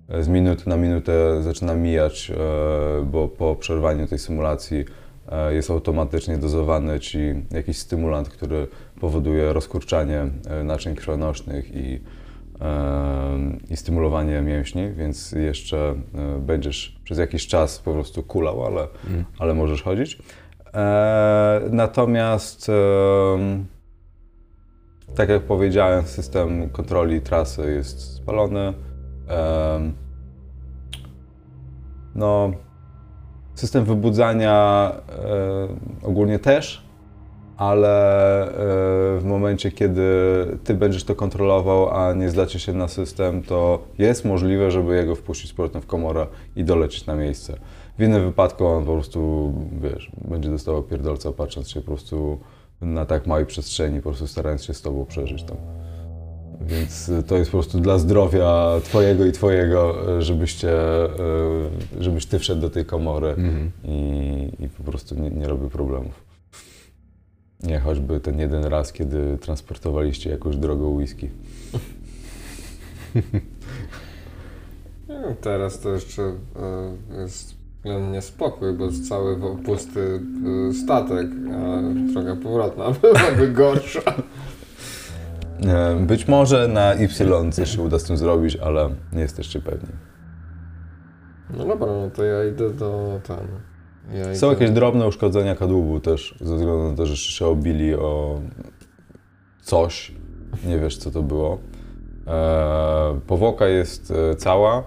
[0.08, 2.34] e, z minuty na minutę zaczyna mijać, e,
[3.04, 4.84] bo po przerwaniu tej symulacji
[5.28, 7.18] e, jest automatycznie dozowany ci
[7.50, 8.66] jakiś stymulant, który
[9.00, 12.00] powoduje rozkurczanie e, naczyń krwionośnych i,
[12.60, 18.88] e, i stymulowanie mięśni, więc jeszcze e, będziesz przez jakiś czas po prostu kulał, ale,
[19.38, 20.18] ale możesz chodzić.
[20.74, 22.70] E, natomiast
[25.14, 28.72] tak jak powiedziałem, system kontroli trasy jest spalony.
[32.14, 32.50] No,
[33.54, 36.88] system wybudzania e, ogólnie też,
[37.56, 38.50] ale e,
[39.18, 40.02] w momencie, kiedy
[40.64, 45.14] ty będziesz to kontrolował, a nie zdacie się na system, to jest możliwe, żeby jego
[45.14, 46.26] wpuścić z powrotem w komorę
[46.56, 47.58] i dolecieć na miejsce.
[47.98, 52.38] W innym wypadku on po prostu, wiesz, będzie dostawał pierdolca patrząc się po prostu
[52.80, 55.56] na tak małej przestrzeni, po prostu starając się z tobą przeżyć tam.
[56.60, 60.70] Więc y, to jest po prostu dla zdrowia twojego i twojego, y, żebyście,
[61.98, 63.70] y, żebyś ty wszedł do tej komory Mhm.
[63.84, 66.24] i, i po prostu nie, nie robił problemów.
[67.62, 71.28] Nie choćby ten jeden raz, kiedy transportowaliście jakąś drogą whisky.
[75.08, 77.28] No, teraz to jeszcze e,
[77.88, 80.20] jest względnie spokój, bo jest cały pusty
[80.70, 84.00] e, statek, a droga powrotna byłaby gorsza.
[85.66, 89.88] E, Być może na Y coś się uda z tym zrobić, ale nie jesteście pewni.
[91.58, 93.38] No dobra, no to ja idę do ten.
[94.18, 97.94] Ja Są idę- jakieś drobne uszkodzenia kadłubu też, ze względu na to, że się obili
[97.94, 98.40] o
[99.62, 100.12] coś.
[100.66, 101.58] Nie wiesz, co to było.
[102.26, 104.82] E, powłoka jest e, cała.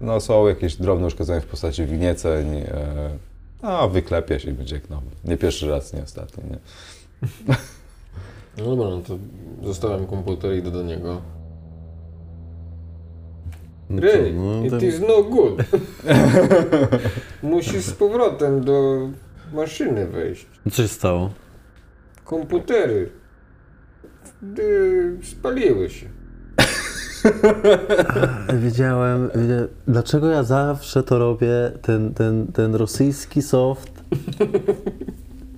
[0.00, 2.56] No, są jakieś drobne uszkodzenia w postaci wgnieceń.
[2.56, 3.10] E,
[3.62, 5.06] a wyklepia się i będzie jak nowy.
[5.24, 6.44] Nie pierwszy raz, nie ostatni.
[6.50, 6.58] Nie?
[8.58, 9.18] No dobra, no to
[9.62, 11.22] zostawiam komputer i idę do niego.
[13.90, 15.62] No Ray, no, it is no good.
[17.42, 19.08] Musisz z powrotem do
[19.52, 20.46] maszyny wejść.
[20.70, 21.30] Co się stało?
[22.24, 23.10] Komputery
[25.22, 26.17] spaliły się.
[28.62, 31.52] Wiedziałem, wiedziałem, dlaczego ja zawsze to robię,
[31.82, 33.92] ten, ten, ten rosyjski soft,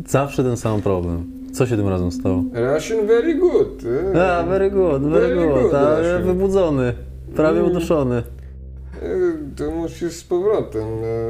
[0.08, 1.24] zawsze ten sam problem.
[1.52, 2.42] Co się tym razem stało?
[2.74, 3.82] Russian very good.
[4.22, 6.92] A, very good, very, Very good, good, a, wybudzony,
[7.36, 7.70] prawie Mm.
[7.70, 8.22] uduszony.
[9.02, 10.84] Y, To musisz z powrotem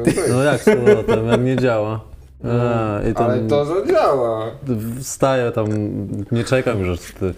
[0.05, 0.19] wejść.
[0.31, 2.01] No jak z powrotem, jak nie działa.
[2.45, 4.47] A, tam Ale to zadziała.
[5.01, 5.67] wstaję tam,
[6.33, 7.33] nie czekam już, aż te,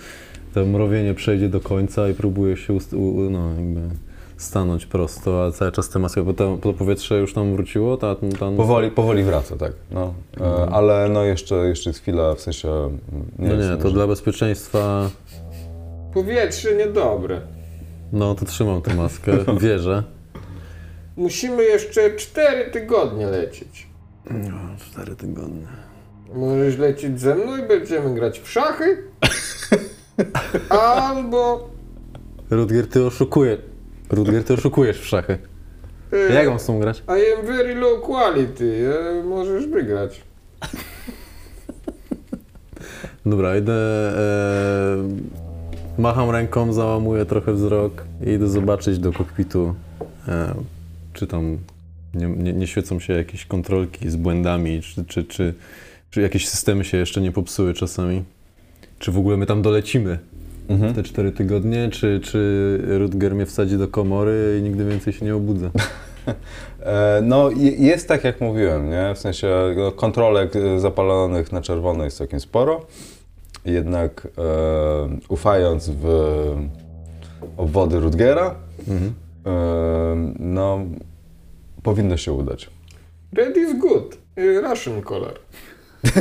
[0.55, 3.81] to mrowienie przejdzie do końca i próbuję się ust, u, no, jakby
[4.37, 8.15] stanąć prosto, a cały czas te maski, bo to, to powietrze już tam wróciło, ta,
[8.15, 9.73] ta, Powoli, powoli wraca, tak.
[9.91, 10.15] No.
[10.41, 12.69] E, ale no jeszcze, jeszcze jest chwila, w sensie...
[12.69, 12.99] mm,
[13.39, 15.11] No nie, to może- dla bezpieczeństwa,
[16.15, 17.41] Powietrze niedobre.
[18.13, 20.03] no to trzymam tę maskę, wierzę.
[21.17, 23.87] Musimy jeszcze 4 tygodnie lecieć.
[24.31, 24.57] No,
[24.91, 25.67] cztery tygodnie.
[26.35, 29.03] Możesz lecieć ze mną i będziemy grać w szachy?
[30.69, 31.71] Albo...
[32.51, 33.61] Rutger, ty oszukujesz.
[34.11, 35.39] Rutger, ty oszukujesz w szachy.
[36.13, 37.03] y, Jak mam z tą grać?
[37.09, 38.65] I am very low quality.
[39.21, 40.23] y, Możesz wygrać.
[43.27, 43.73] Dobra, idę.
[44.19, 44.97] E,
[45.99, 49.75] macham ręką, załamuję trochę wzrok i idę zobaczyć do kokpitu,
[50.29, 50.55] e,
[51.13, 51.59] czy tam
[52.15, 55.55] nie, nie, nie świecą się jakieś kontrolki z błędami, czy, czy, czy,
[56.11, 58.25] czy jakieś systemy się jeszcze nie popsuły czasami.
[59.03, 60.19] Czy w ogóle my tam dolecimy
[60.69, 60.95] Mhm.
[60.95, 65.35] te cztery tygodnie, czy, czy Rutger mnie wsadzi do komory i nigdy więcej się nie
[65.37, 65.71] obudzę.
[66.81, 69.13] E, No je- jest tak jak mówiłem, nie?
[69.15, 72.87] W sensie no, kontrolek e, zapalonych na czerwono jest całkiem sporo.
[73.65, 76.05] Jednak e, ufając w
[77.57, 78.55] obwody Rutgera,
[78.89, 79.13] Mhm.
[79.47, 80.79] e, no
[81.83, 82.71] powinno się udać.
[83.33, 84.19] Red is good.
[84.39, 85.35] y, Russian color.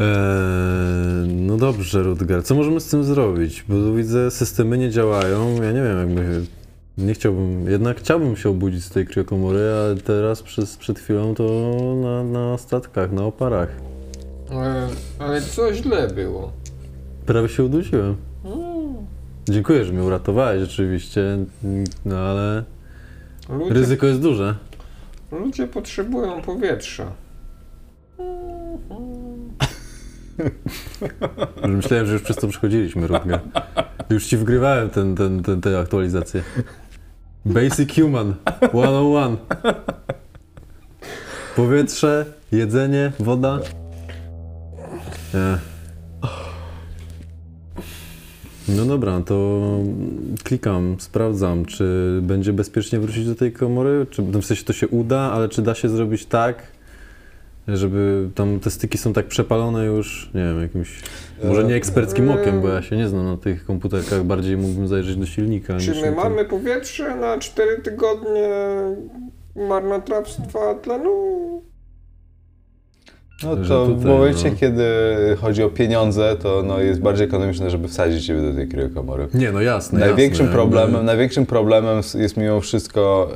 [0.00, 2.44] Eee, no dobrze, Rutger.
[2.44, 3.64] Co możemy z tym zrobić?
[3.68, 5.62] Bo widzę, systemy nie działają.
[5.62, 6.44] Ja nie wiem, jakby.
[6.98, 11.44] Nie chciałbym, jednak chciałbym się obudzić z tej kriokomory, ale teraz przez, przed chwilą to
[12.02, 13.68] na, na statkach, na oparach.
[14.50, 16.52] Ale, ale co źle było.
[17.26, 18.16] Prawie się udusiłem.
[19.48, 21.38] Dziękuję, że mnie uratowałeś rzeczywiście,
[22.04, 22.64] no ale
[23.48, 24.54] Ludzie, ryzyko jest duże.
[25.32, 27.12] ludzie potrzebują powietrza.
[31.68, 33.40] Myślałem, że już przez to przechodziliśmy, Rutger.
[34.10, 36.42] Już ci wgrywałem ten, ten, ten, tę aktualizację.
[37.44, 38.34] Basic Human
[38.68, 39.36] 101.
[41.56, 43.58] Powietrze, jedzenie, woda.
[45.34, 45.71] Nie.
[48.76, 49.60] No dobra, to
[50.44, 55.18] klikam, sprawdzam, czy będzie bezpiecznie wrócić do tej komory, czy w sensie to się uda,
[55.20, 56.62] ale czy da się zrobić tak,
[57.68, 61.02] żeby tam te styki są tak przepalone już, nie wiem, jakimś,
[61.44, 65.16] może nie eksperckim okiem, bo ja się nie znam na tych komputerkach, bardziej mógłbym zajrzeć
[65.16, 65.78] do silnika.
[65.78, 68.48] Czy my ten- mamy powietrze na 4 tygodnie
[69.68, 71.10] marnotrawstwa tlenu?
[73.44, 74.56] No to w tutaj, momencie, no.
[74.60, 74.84] kiedy
[75.40, 79.28] chodzi o pieniądze, to no, jest bardziej ekonomiczne, żeby wsadzić ciebie do tej kriokomory.
[79.34, 80.58] Nie, no jasne, Największym jasne.
[80.58, 83.28] problemem, największym problemem jest mimo wszystko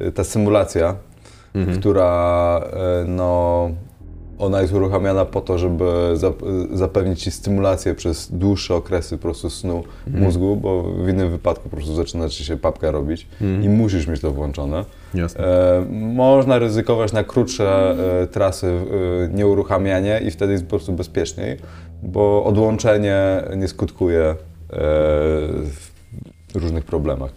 [0.00, 0.94] e, ta symulacja,
[1.54, 1.80] Mhm.
[1.80, 3.70] która e, no,
[4.40, 5.84] ona jest uruchamiana po to, żeby
[6.14, 11.68] zap- zapewnić ci stymulację przez dłuższe okresy po prostu snu mózgu, bo w innym wypadku
[11.68, 13.26] po prostu zaczyna ci się papka robić
[13.62, 14.84] i musisz mieć to włączone.
[15.14, 15.44] Jasne.
[15.44, 15.84] E,
[16.14, 21.56] można ryzykować na krótsze e, trasy e, nieuruchamianie i wtedy jest po prostu bezpieczniej,
[22.02, 24.36] bo odłączenie nie skutkuje e,
[26.52, 27.30] w różnych problemach.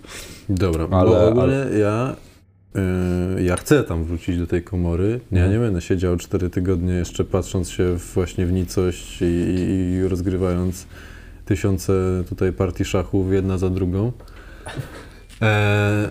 [0.49, 2.15] Dobra, Ale- bo ogólnie ja,
[3.43, 5.19] ja chcę tam wrócić do tej komory.
[5.31, 9.91] Ja nie będę siedział 4 tygodnie jeszcze patrząc się w- właśnie w nicość i, i,
[9.93, 10.87] i rozgrywając
[11.45, 11.93] tysiące
[12.29, 14.11] tutaj partii szachów jedna za drugą.
[15.41, 16.09] E,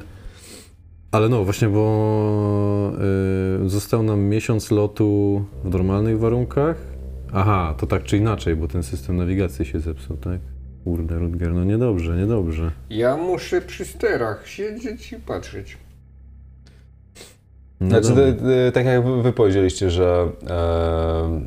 [1.10, 2.92] ale no właśnie, bo
[3.64, 6.76] y, został nam miesiąc lotu w normalnych warunkach.
[7.32, 10.40] Aha, to tak czy inaczej, bo ten system nawigacji się zepsuł, tak?
[10.84, 12.70] Kurde, Rutger, no niedobrze, niedobrze.
[12.90, 15.78] Ja muszę przy sterach siedzieć i patrzeć.
[17.82, 18.36] No Znaczy,
[18.72, 21.40] tak jak wy, powiedzieliście, że e,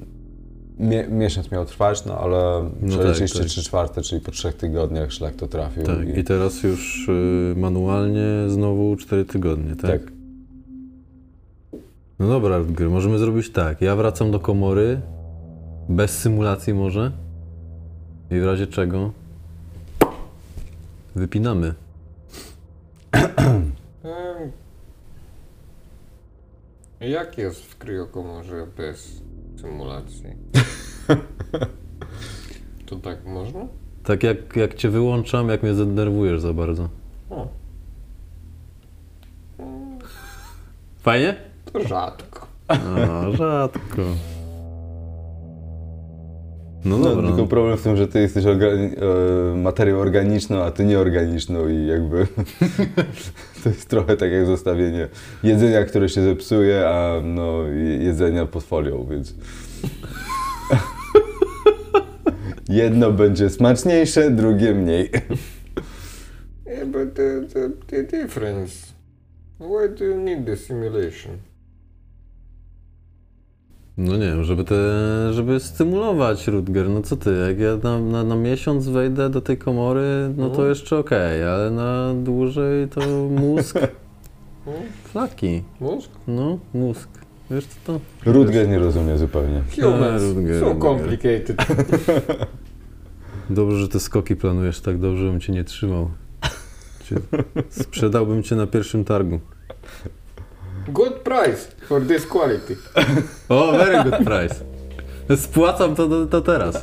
[0.79, 3.51] mie, miesiąc miał trwać, no ale No przeliczyliście tak, tak.
[3.51, 5.83] 3 czwarte, czyli po trzech tygodniach szlak to trafił.
[5.83, 9.91] Tak, i teraz już y, manualnie znowu 4 tygodnie, tak?
[9.91, 10.01] Tak.
[12.19, 13.81] No dobra, Rutger, możemy zrobić tak.
[13.81, 15.01] Ja wracam do komory,
[15.89, 17.11] bez symulacji może.
[18.31, 19.11] I w razie czego
[21.15, 21.73] wypinamy.
[27.09, 29.21] Jak jest w kryokomorze bez
[29.61, 30.25] symulacji?
[32.85, 33.59] To tak można?
[34.03, 36.89] Tak jak, jak cię wyłączam, jak mnie zdenerwujesz za bardzo.
[37.29, 37.47] O,
[40.99, 41.35] Fajnie?
[41.73, 42.47] to rzadko.
[42.67, 42.77] A,
[43.37, 44.01] rzadko.
[46.85, 47.27] No No, dobra.
[47.27, 48.95] tylko problem w tym, że ty jesteś organi-
[49.53, 52.27] e, materią organiczną, a ty nieorganiczną i jakby
[53.63, 55.07] to jest trochę tak jak zostawienie
[55.43, 59.33] jedzenia, które się zepsuje, a no je- jedzenia pod folią, więc
[62.69, 65.09] jedno będzie smaczniejsze, drugie mniej.
[66.67, 68.87] Yeah, but the, the, the difference.
[69.59, 71.31] Why do you need the simulation?
[73.97, 74.75] No nie wiem, żeby te,
[75.33, 79.57] żeby stymulować Rutger, no co ty, jak ja na, na, na miesiąc wejdę do tej
[79.57, 83.79] komory, no to jeszcze okej, ale na dłużej to mózg,
[85.11, 86.09] flaki, Mózg?
[86.27, 87.09] no mózg,
[87.51, 87.99] wiesz co to?
[88.31, 89.61] Rutger nie rozumie zupełnie.
[89.81, 90.23] Humans.
[90.23, 90.81] Rutger, So Rutger.
[90.81, 91.57] complicated.
[93.49, 96.09] Dobrze, że te skoki planujesz tak dobrze, bym cię nie trzymał.
[97.03, 97.15] Cię,
[97.69, 99.39] sprzedałbym cię na pierwszym targu.
[100.87, 102.75] Good price for this quality.
[103.49, 104.63] O, very good price.
[105.35, 106.81] Spłacam to, to, to teraz.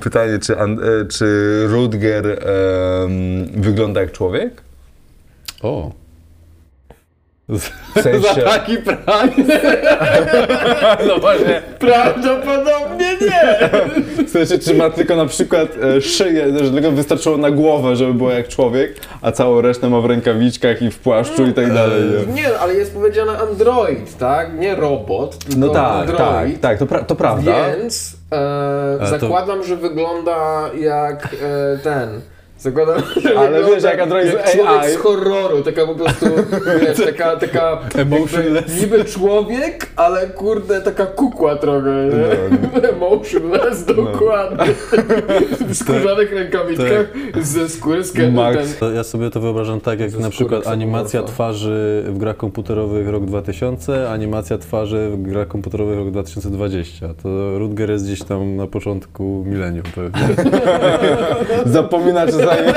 [0.00, 0.68] Pytanie, czy, e,
[1.08, 4.62] czy Rutger em, wygląda jak człowiek?
[5.62, 5.92] O.
[7.58, 8.42] W sensie...
[8.44, 9.60] taki price?
[11.08, 11.62] No właśnie.
[11.78, 13.70] Prawdopodobnie nie!
[14.26, 18.14] W sensie, czy ma tylko na przykład e, szyję, że tylko wystarczyło na głowę, żeby
[18.14, 22.02] było jak człowiek, a całą resztę ma w rękawiczkach i w płaszczu i tak dalej.
[22.26, 22.32] nie?
[22.42, 24.58] Nie, ale jest powiedziane android, tak?
[24.58, 26.60] Nie robot, tylko No tak, android.
[26.60, 27.52] tak, tak, to, pra- to prawda.
[27.76, 32.20] Więc e, to- zakładam, że wygląda jak e, ten.
[32.60, 34.92] Zakładam, że Ale wiesz, jak android z człowiek AI.
[34.92, 36.26] z horroru, taka po prostu,
[36.80, 38.80] wiesz, taka, taka Emotionless.
[38.80, 42.88] niby człowiek, ale kurde, taka kukła trochę, nie?
[42.88, 44.66] Emotionless, dokładnie.
[45.68, 47.06] W skórzanych rękawiczkach
[47.40, 48.56] ze skóry z Max.
[48.56, 52.36] ten, To Ja sobie to wyobrażam tak, jak Ze na przykład animacja twarzy w grach
[52.36, 57.08] komputerowych rok 2000, animacja twarzy w grach komputerowych rok 2020.
[57.22, 60.28] To Rutger jest gdzieś tam na początku milenium pewnie.
[61.66, 62.72] Zapomina czasami.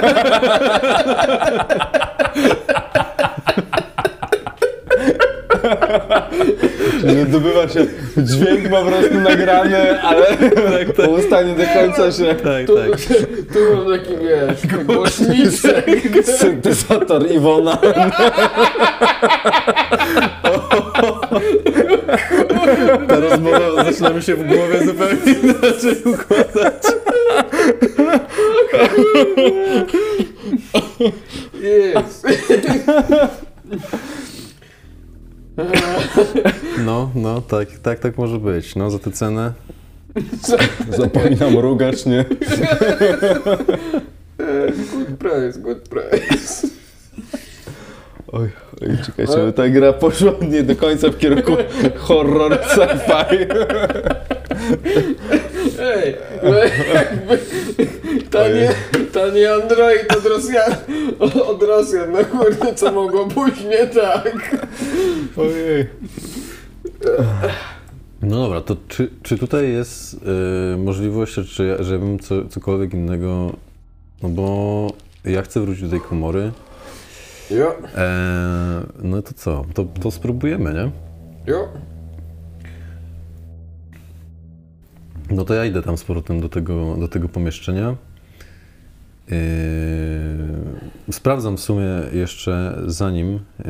[7.04, 7.86] Nie dobywa się,
[8.18, 10.26] dźwięk ma po prostu nagrany, ale
[10.86, 12.36] po usta nie do końca się...
[12.36, 12.86] Tak, tu, tak.
[13.54, 15.86] tu mam taki, wiesz, głośniczek.
[16.26, 17.78] Syntezator Iwona.
[23.08, 26.84] Ta rozmowa zaczyna mi się w głowie zupełnie inaczej układać.
[31.62, 32.28] Jest.
[36.86, 38.76] No, no, tak, tak, tak może być.
[38.76, 39.54] No, za tę cenę.
[40.90, 42.26] Zapominam rugać, nie?
[44.94, 46.68] Good price, good price.
[48.32, 48.50] Oj,
[48.82, 51.52] oj, czekajcie, bo ta gra poszła nie do końca w kierunku
[51.98, 53.48] horror sci-fi.
[55.80, 56.58] Ej, no
[56.94, 57.40] jakby
[58.34, 58.70] tanie,
[59.14, 60.74] tani Android od Rosjan,
[61.48, 64.56] od Rosjan, no kurde, co mogło pójść nie tak?
[65.38, 65.88] Ojej.
[68.22, 70.14] No dobra, to czy, czy tutaj jest
[70.74, 73.54] y, możliwość, czy ja- żebym co, cokolwiek innego,
[74.24, 74.88] no bo
[75.26, 76.52] ja chcę wrócić do tej komory,
[77.52, 80.92] Jo, e, no to co, to, to spróbujemy, nie?
[81.54, 81.68] jo.
[85.30, 87.96] No to ja idę tam z powrotem do tego, do tego pomieszczenia.
[89.32, 93.66] Yy, sprawdzam w sumie jeszcze zanim, yy,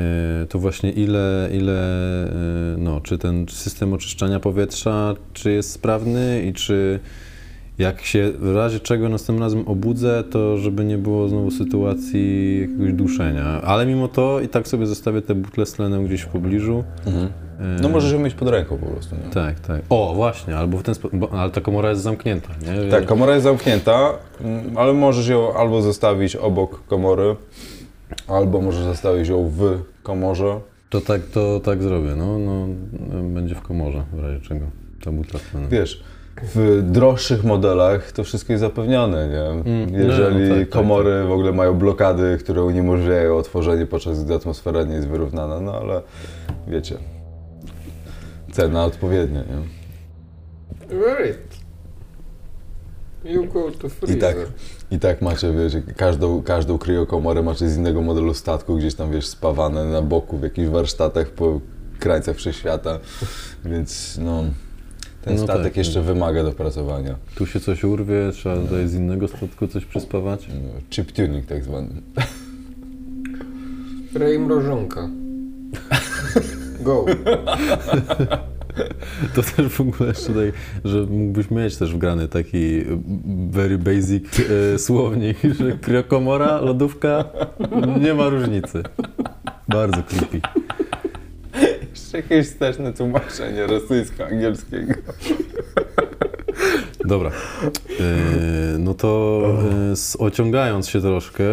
[0.50, 2.28] to właśnie ile, ile
[2.72, 7.00] yy, no, czy ten system oczyszczania powietrza, czy jest sprawny i czy
[7.78, 12.94] jak się w razie czego następnym razem obudzę, to żeby nie było znowu sytuacji jakiegoś
[12.94, 13.62] duszenia.
[13.62, 16.84] Ale mimo to i tak sobie zostawię te butle z tlenem gdzieś w pobliżu.
[17.82, 19.32] No możesz ją mieć pod ręką po prostu, nie?
[19.32, 19.82] Tak, tak.
[19.90, 22.92] O, właśnie, albo w ten sposób, bo- ale ta komora jest zamknięta, nie?
[22.92, 27.36] Tak, komora jest zamknięta, mm, ale możesz ją albo zostawić obok komory,
[28.28, 30.60] albo możesz zostawić ją w komorze.
[30.90, 32.68] To tak, to tak zrobię, no, no,
[33.34, 34.66] będzie w komorze, w razie czego,
[35.04, 35.70] ta butla z tlenem.
[35.70, 36.04] Wiesz,
[36.42, 39.72] w droższych modelach to wszystko jest zapewnione, nie?
[39.72, 44.34] Mm, Jeżeli no, tak, tak, komory w ogóle mają blokady, które uniemożliwiają otworzenie, podczas gdy
[44.34, 46.02] atmosfera nie jest wyrównana, no ale
[46.68, 46.98] wiecie,
[48.52, 49.84] cena odpowiednia, nie?
[50.98, 51.64] Right.
[53.26, 54.18] You go to freezer.
[54.18, 54.36] I tak,
[54.92, 59.28] I tak macie, wiecie, każdą, każdą kryokomorę macie z innego modelu statku, gdzieś tam, wiesz,
[59.28, 61.60] spawane na boku w jakichś warsztatach po
[62.00, 63.00] krańcach wszechświata,
[63.66, 64.44] więc no,
[65.24, 65.78] ten No statek tak.
[65.78, 67.16] jeszcze wymaga dopracowania.
[67.36, 70.48] Tu się coś urwie, trzeba tutaj z innego statku coś przyspawać.
[70.48, 71.90] No, Chip tuning tak zwany.
[74.16, 75.10] Rej mrożonka.
[76.82, 77.06] Go.
[79.36, 80.54] To też w ogóle jeszcze tutaj,
[80.86, 82.84] że mógłbyś mieć też wgrany taki
[83.50, 84.26] very basic
[84.76, 87.26] e, słownik, że kriokomora, lodówka,
[88.02, 88.84] nie ma różnicy.
[89.68, 90.42] Bardzo creepy.
[92.14, 94.94] Jeszcze jakieś wsteczne tłumaczenie rosyjsko-angielskiego.
[97.06, 97.32] Dobra.
[98.00, 98.04] E,
[98.80, 99.42] no to
[99.92, 101.46] e, ociągając się troszkę,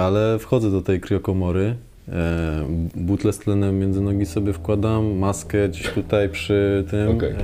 [0.00, 1.76] ale wchodzę do tej kriokomory.
[2.08, 7.16] E, butlę z tlenem między nogi sobie wkładam, maskę gdzieś tutaj przy tym.
[7.16, 7.30] Okej.
[7.30, 7.36] E,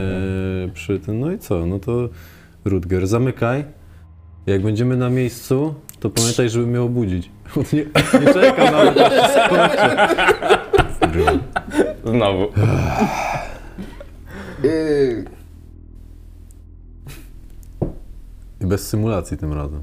[0.74, 1.20] przy tym.
[1.20, 1.66] No i co?
[1.66, 2.08] No to
[2.64, 3.64] Rutger, zamykaj.
[4.46, 7.30] Jak będziemy na miejscu, to pamiętaj, żeby mnie obudzić.
[7.72, 7.84] Nie,
[8.20, 10.14] nie czeka nawet, aż się skończy.
[12.04, 12.48] Znowu.
[14.62, 15.24] Yy,
[18.60, 19.82] I bez symulacji tym razem.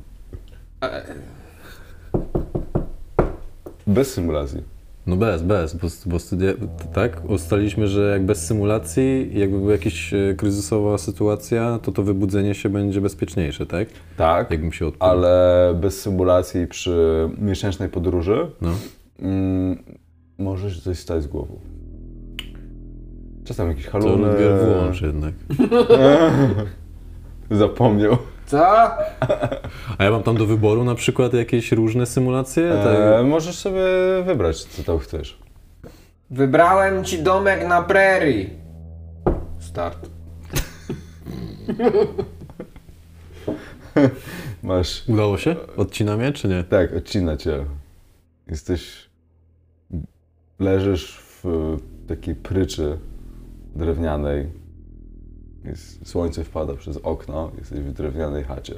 [3.88, 4.64] Bez symulacji.
[5.08, 6.54] No bez, bez, bo, bo studia,
[6.94, 12.56] tak, ustaliliśmy, że jak bez symulacji, jakby była jakaś e, kryzysowa sytuacja, to to wybudzenie
[12.56, 13.88] się będzie bezpieczniejsze, tak?
[14.18, 15.12] Tak, Jakbym się odpalił.
[15.14, 18.70] ale bez symulacji przy miesięcznej podróży No.
[19.20, 19.84] mm,
[20.38, 21.60] może się coś stać z głową.
[23.52, 24.28] Czasem jakieś To haluny.
[24.28, 25.34] Ludger włącz jednak.
[27.52, 28.18] Zapomniał.
[28.46, 28.66] co?
[29.98, 32.70] A ja mam tam do wyboru na przykład jakieś różne symulacje?
[32.84, 33.84] Tak, E, możesz sobie
[34.26, 35.40] wybrać, co tam chcesz.
[36.30, 38.50] Wybrałem ci domek na prerii.
[39.60, 39.98] Start.
[44.64, 45.04] Masz.
[45.10, 45.56] Udało się?
[45.78, 46.64] Odcinam je, czy nie?
[46.64, 47.66] Tak, odcina cię.
[48.48, 49.10] Jesteś.
[50.60, 51.78] Leżysz w
[52.08, 52.98] takiej pryczy
[53.76, 54.48] drewnianej.
[55.66, 58.76] Jest, słońce wpada przez okno, jesteś w drewnianej chacie.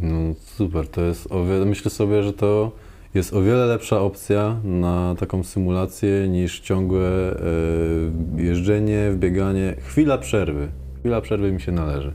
[0.00, 2.72] No super, to jest o wiele, myślę sobie, że to
[3.14, 9.76] jest o wiele lepsza opcja na taką symulację niż ciągłe e, jeżdżenie, wbieganie.
[9.80, 10.68] Chwila przerwy.
[10.98, 12.14] Chwila przerwy mi się należy.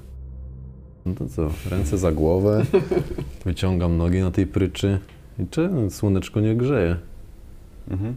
[1.06, 2.66] No to co, ręce za głowę,
[3.46, 5.00] wyciągam nogi na tej pryczy
[5.40, 6.96] i czy słoneczko nie grzeje.
[7.92, 8.16] Mhm.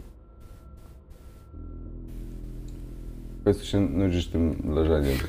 [3.43, 5.17] W końcu się nudzisz tym leżeniem.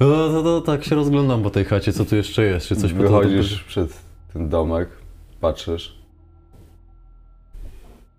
[0.00, 2.92] No to, to tak się rozglądam po tej chacie, co tu jeszcze jest, czy coś
[2.92, 4.00] Wychodzisz przed
[4.32, 4.88] ten domek,
[5.40, 5.98] patrzysz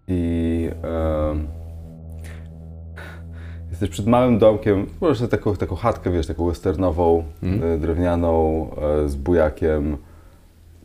[0.08, 0.70] i
[1.32, 1.48] em,
[3.70, 7.24] jesteś przed małym domkiem, po prostu taką, taką chatkę, wiesz, taką westernową,
[7.64, 9.98] e, drewnianą, e, z bujakiem.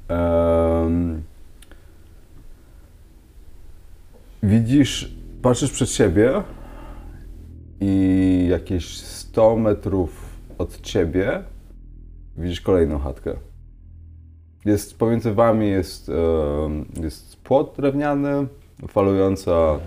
[0.08, 1.22] Em,
[4.42, 6.42] widzisz, patrzysz przed siebie
[7.80, 11.42] i jakieś 100 metrów od ciebie
[12.36, 13.36] widzisz kolejną chatkę.
[14.64, 16.10] Jest pomiędzy wami jest,
[17.02, 18.46] jest płot drewniany,
[18.88, 19.78] falująca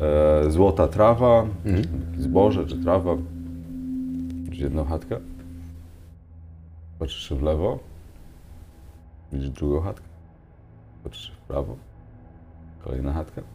[0.00, 1.46] e, złota trawa,
[2.18, 3.16] zboże czy trawa.
[4.44, 5.20] Widzisz jedną chatkę.
[6.98, 7.78] Patrzysz w lewo.
[9.32, 10.06] Widzisz drugą chatkę.
[11.04, 11.76] Patrzysz w prawo.
[12.84, 13.53] Kolejna chatka.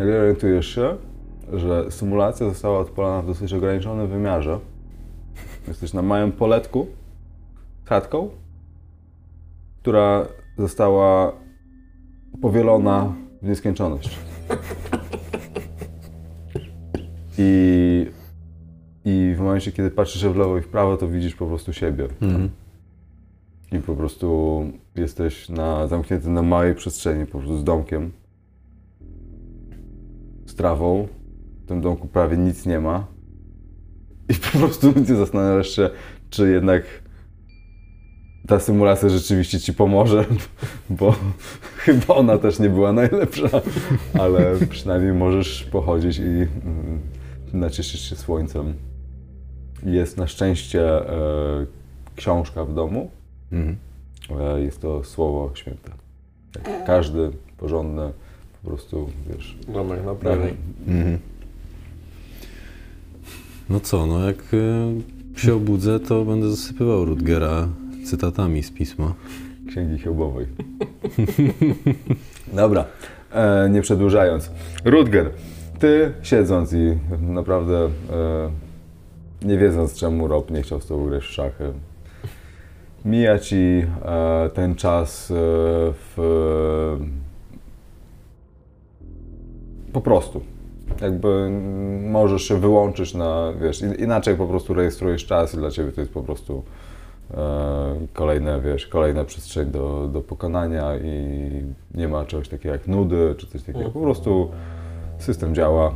[0.00, 0.96] Nagle orientujesz się,
[1.52, 4.58] że symulacja została odpalona w dosyć ograniczonym wymiarze.
[5.68, 6.86] Jesteś na małym poletku
[7.84, 8.30] z chatką,
[9.80, 10.26] która
[10.58, 11.32] została
[12.42, 14.18] powielona w nieskończoność.
[17.38, 18.06] I,
[19.04, 22.08] I w momencie, kiedy patrzysz w lewo i w prawo, to widzisz po prostu siebie.
[22.22, 22.50] Mhm.
[23.72, 24.64] I po prostu
[24.96, 28.12] jesteś na, zamknięty na małej przestrzeni, po prostu z domkiem,
[30.50, 31.08] z trawą.
[31.64, 33.06] W tym domku prawie nic nie ma.
[34.28, 35.90] I po prostu ty zastanawiasz się,
[36.30, 36.82] czy jednak
[38.46, 40.24] ta symulacja rzeczywiście ci pomoże,
[40.90, 41.14] bo
[41.84, 43.48] chyba ona też nie była najlepsza,
[44.20, 46.48] ale przynajmniej możesz pochodzić i mm,
[47.52, 48.74] nacieszyć się słońcem.
[49.86, 51.66] Jest na szczęście e,
[52.16, 53.10] książka w domu,
[53.52, 53.76] Mhm.
[54.40, 55.90] E, Jest to słowo święte.
[56.54, 58.12] Jak każdy porządny,
[58.62, 60.54] po prostu, wiesz, Domek na prawej.
[60.86, 61.18] Mhm.
[63.70, 67.68] No co, no jak y, się obudzę, to będę zasypywał Rutgera
[68.04, 69.14] cytatami z pisma.
[69.68, 70.46] księgi hiobowej.
[72.52, 72.84] Dobra,
[73.32, 74.50] e, nie przedłużając.
[74.84, 75.30] Rutger,
[75.78, 77.88] ty siedząc i naprawdę e,
[79.42, 81.72] nie wiedząc czemu Rob nie chciał z tobą grać w szachy,
[83.04, 85.34] mija ci e, ten czas e,
[86.16, 86.16] w...
[89.92, 90.40] po prostu.
[91.00, 91.50] Jakby
[92.02, 96.00] możesz się wyłączyć na, wiesz, in- inaczej po prostu rejestrujesz czas i dla ciebie to
[96.00, 96.62] jest po prostu
[97.30, 97.36] e,
[98.12, 101.30] kolejne, wiesz, kolejna przestrzeń do, do pokonania i
[101.94, 103.90] nie ma czegoś takiego jak nudy czy coś takiego.
[103.90, 104.50] Po prostu
[105.18, 105.94] system działa,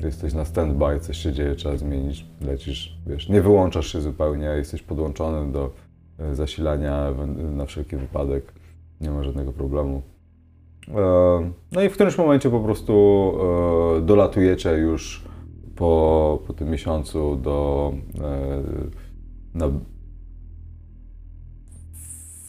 [0.00, 4.82] jesteś na standby, coś się dzieje, trzeba zmienić, lecisz, wiesz, nie wyłączasz się zupełnie, jesteś
[4.82, 5.70] podłączony do
[6.18, 7.10] e, zasilania
[7.56, 8.52] na wszelki wypadek,
[9.00, 10.02] nie ma żadnego problemu.
[10.94, 12.92] E, No i w którymś momencie po prostu
[13.98, 15.24] e, dolatujecie już
[15.76, 18.62] po, po tym miesiącu do e,
[19.54, 19.66] na,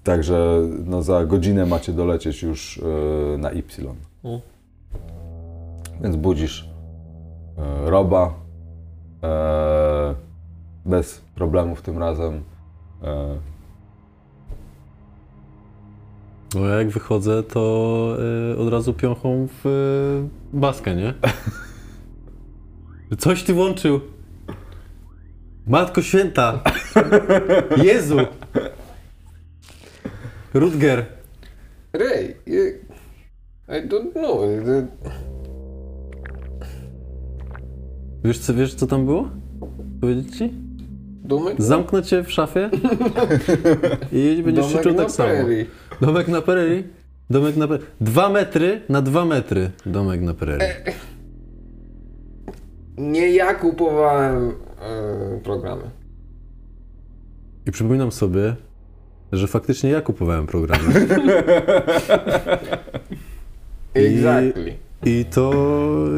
[0.03, 2.81] Także no, za godzinę macie dolecieć już
[3.37, 3.95] na Y.
[4.23, 4.39] Mm.
[6.01, 6.69] Więc budzisz
[7.85, 8.33] Roba
[10.85, 12.43] bez problemów tym razem.
[16.55, 18.17] No jak wychodzę, to
[18.53, 21.13] y, od razu piąchą w y, baskę, nie?
[23.17, 24.01] Coś ty włączył!
[25.67, 26.63] Matko Święta!
[27.83, 28.17] Jezu!
[30.53, 31.05] Rutger!
[31.93, 32.63] Ray, you,
[33.67, 34.39] I don't know.
[38.23, 39.29] Wiesz co, wiesz co tam było?
[40.01, 40.71] Powiedzieć ci?
[41.31, 42.69] domek Zamknę cię w szafie
[44.11, 45.29] i będziesz się czuł tak samo.
[46.01, 46.83] Domek na prerii?
[47.29, 47.85] Domek na prerii.
[48.01, 49.71] Dwa metry na dwa metry.
[49.85, 50.67] Domek na prerii.
[52.97, 54.53] Nie ja kupowałem e,
[55.43, 55.83] programy.
[57.65, 58.55] I przypominam sobie,
[59.31, 60.93] że faktycznie ja kupowałem programy.
[63.93, 64.73] Exactly.
[65.05, 65.53] I to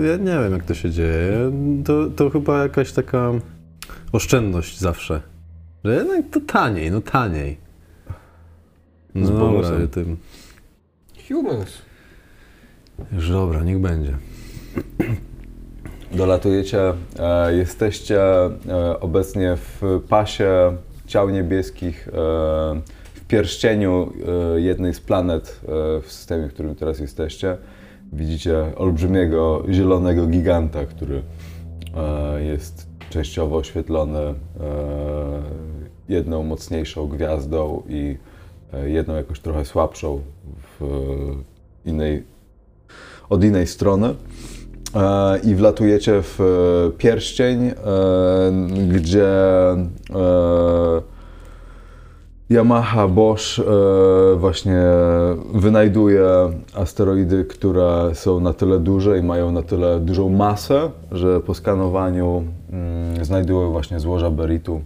[0.04, 1.52] ja nie wiem, jak to się dzieje.
[1.86, 3.32] To, to chyba jakaś taka
[4.12, 5.22] oszczędność zawsze.
[5.84, 7.63] Że jednak to taniej, no taniej.
[9.16, 9.88] No Z dobra, bonusem.
[9.88, 10.18] tym.
[11.28, 11.78] Humans.
[13.12, 14.18] Już dobra, niech będzie.
[16.12, 22.12] dolatujecie, e, jesteście e, obecnie w pasie ciał niebieskich, e,
[23.14, 24.14] w pierścieniu
[24.56, 27.58] e, jednej z planet e, w systemie, w którym teraz jesteście.
[28.14, 31.22] Widzicie olbrzymiego, zielonego giganta, który
[31.96, 34.34] e, jest częściowo oświetlony e,
[36.10, 38.18] jedną mocniejszą gwiazdą i
[38.86, 40.22] jedną jakoś trochę słabszą
[40.80, 40.86] w
[41.86, 42.24] innej,
[43.30, 44.16] od innej strony.
[44.96, 47.74] E, I wlatujecie w e, pierścień, e,
[48.88, 49.28] gdzie
[49.72, 51.02] e,
[52.50, 53.64] Yamaha Bosch e,
[54.36, 54.84] właśnie
[55.54, 56.26] wynajduje
[56.76, 62.44] asteroidy, które są na tyle duże i mają na tyle dużą masę, że po skanowaniu
[62.72, 64.82] mm, znajdują właśnie złoża beritu,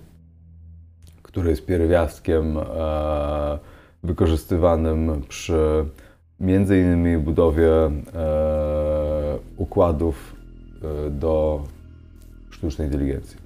[1.23, 3.59] które jest pierwiastkiem e,
[4.07, 5.85] wykorzystywanym przy
[6.39, 7.91] między innymi budowie e,
[9.57, 10.35] układów
[11.07, 11.63] e, do
[12.49, 13.37] sztucznej inteligencji.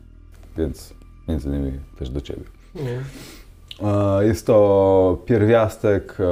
[0.58, 0.94] Więc
[1.28, 2.44] między innymi też do Ciebie.
[3.84, 6.28] E, Jest to pierwiastek, e, e,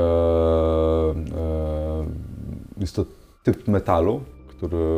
[2.77, 3.05] jest to
[3.43, 4.95] typ metalu, który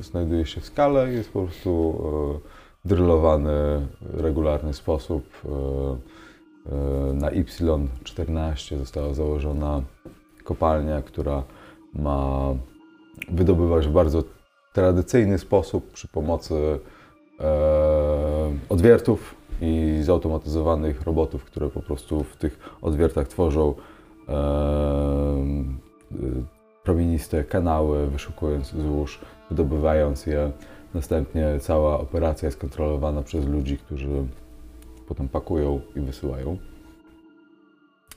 [0.00, 2.02] znajduje się w skale i jest po prostu
[2.84, 5.24] e, drillowany w regularny sposób.
[6.66, 9.82] E, Na Y14 została założona
[10.44, 11.42] kopalnia, która
[11.94, 12.54] ma
[13.30, 14.24] wydobywać w bardzo
[14.72, 16.54] tradycyjny sposób przy pomocy
[17.40, 17.48] e,
[18.68, 23.74] odwiertów i zautomatyzowanych robotów, które po prostu w tych odwiertach tworzą
[24.28, 24.34] e,
[26.82, 30.52] promieniste kanały, wyszukując złóż, wydobywając je.
[30.94, 34.08] Następnie cała operacja jest kontrolowana przez ludzi, którzy
[35.08, 36.58] potem pakują i wysyłają.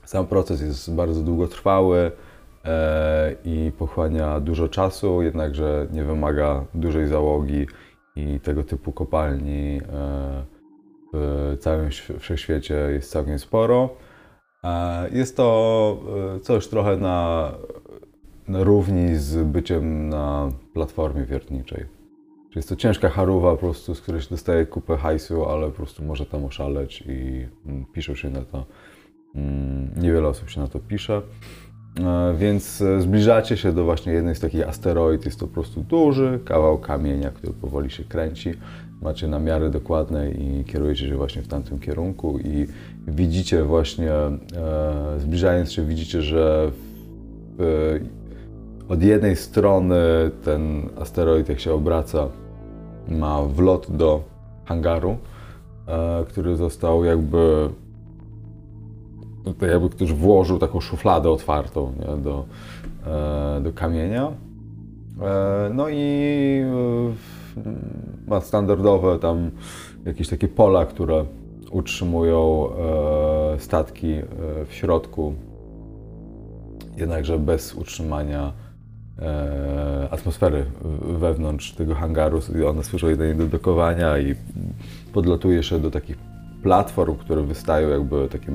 [0.05, 2.11] Sam proces jest bardzo długotrwały
[2.65, 7.67] e, i pochłania dużo czasu, jednakże nie wymaga dużej załogi
[8.15, 10.43] i tego typu kopalni e,
[11.13, 13.89] w całym św- wszechświecie jest całkiem sporo.
[14.63, 15.97] E, Jest to
[16.35, 17.51] e, coś trochę na,
[18.47, 21.85] na równi z byciem na platformie wiertniczej.
[22.55, 26.03] Jest to ciężka charuwa po prostu, z której się dostaje kupę hajsu, ale po prostu
[26.03, 28.65] może tam oszaleć i mm, pisze się na to.
[29.35, 31.21] Mm, Niewiele osób się na to pisze.
[31.99, 35.25] E, Więc e, zbliżacie się do właśnie jednej z takich asteroid.
[35.25, 38.53] Jest to po prostu duży kawał kamienia, który powoli się kręci.
[39.01, 42.67] Macie namiary dokładne i kierujecie się właśnie w tamtym kierunku i
[43.07, 44.39] widzicie właśnie, e,
[45.19, 46.71] zbliżając się, widzicie, że
[48.89, 49.97] od jednej strony
[50.43, 52.29] ten asteroid, jak się obraca,
[53.09, 54.23] ma wlot do
[54.65, 55.17] hangaru,
[55.87, 57.69] e, który został jakby
[59.45, 62.45] no jakby ktoś włożył taką szufladę otwartą nie, do,
[63.07, 64.31] e, do kamienia.
[65.21, 66.61] E, no i
[68.27, 69.51] ma standardowe tam
[70.05, 71.25] jakieś takie pola, które
[71.71, 72.69] utrzymują
[73.57, 74.15] statki
[74.67, 75.33] w środku,
[76.97, 78.53] jednakże bez utrzymania
[79.19, 80.65] e, atmosfery
[81.01, 82.39] wewnątrz tego hangaru.
[82.69, 84.35] One służą jedynie do dokowania i
[85.13, 86.17] podlatuje się do takich
[86.63, 88.51] platform, które wystają jakby takie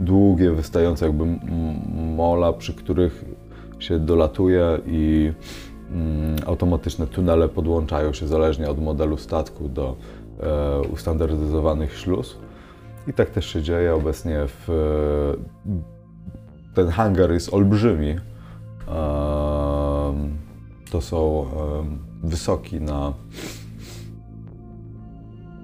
[0.00, 1.24] długie, wystające jakby
[2.16, 3.24] mola, przy których
[3.78, 5.32] się dolatuje i
[5.90, 9.96] mm, automatyczne tunele podłączają się zależnie od modelu statku do
[10.40, 12.36] e, ustandaryzowanych śluz.
[13.06, 14.68] I tak też się dzieje obecnie w...
[16.74, 18.10] Ten hangar jest olbrzymi.
[18.10, 19.83] Em,
[20.90, 21.46] To są
[22.22, 23.12] wysoki na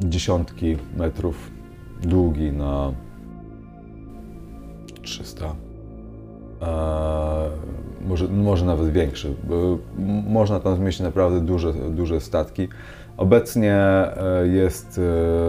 [0.01, 1.51] dziesiątki metrów,
[2.03, 2.93] długi na
[5.03, 5.47] 300.
[5.47, 6.69] Eee,
[8.09, 9.35] może, może nawet większy.
[9.99, 12.69] m- Można tam zmieścić naprawdę duże, duże statki.
[13.17, 15.01] Obecnie e, jest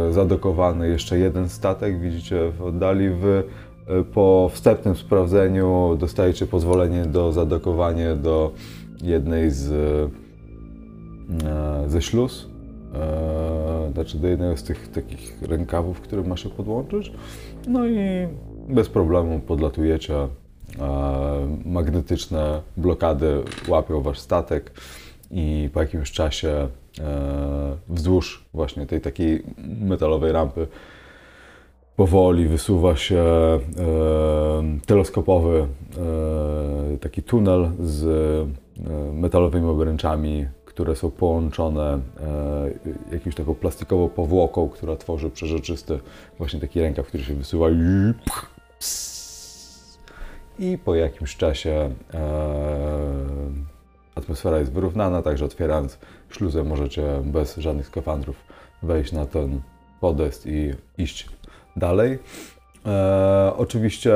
[0.09, 3.09] e, zadokowany jeszcze jeden statek, widzicie w oddali.
[3.09, 3.43] Wy
[3.87, 8.51] e, po wstępnym sprawdzeniu dostajecie pozwolenie do zadokowania do
[9.03, 10.09] jednej z, e,
[11.89, 12.47] ze śluz,
[12.93, 17.11] e, znaczy do jednego z tych takich rękawów, które ma się podłączyć.
[17.67, 18.27] No i
[18.69, 20.15] bez problemu podlatujecie.
[20.15, 20.27] E,
[21.65, 24.71] magnetyczne blokady łapią wasz statek
[25.31, 26.67] i po jakimś czasie
[27.89, 29.43] wzdłuż właśnie tej takiej
[29.81, 30.67] metalowej rampy
[31.95, 33.59] powoli wysuwa się e,
[34.85, 35.67] teleskopowy
[36.93, 41.99] e, taki tunel z e, metalowymi obręczami, które są połączone
[43.11, 45.99] e, jakąś taką plastikową powłoką, która tworzy przeżyczysty
[46.37, 48.13] właśnie taki rękaw, który się wysuwa i
[50.59, 52.19] i po jakimś czasie e,
[54.15, 55.97] atmosfera jest wyrównana, także otwierając
[56.29, 58.35] śluzę możecie bez żadnych skafandrów
[58.83, 59.61] wejść na ten
[59.99, 61.29] podest i iść
[61.75, 62.19] dalej.
[62.85, 64.13] E, oczywiście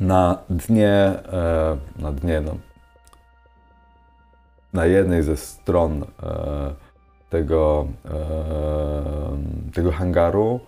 [0.00, 2.56] na dnie, e, na dnie, no,
[4.72, 6.06] na jednej ze stron e,
[7.30, 10.60] tego, e, tego hangaru,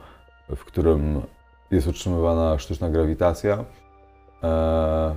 [0.56, 1.22] w którym
[1.70, 3.64] jest utrzymywana sztuczna grawitacja.
[4.42, 5.16] E,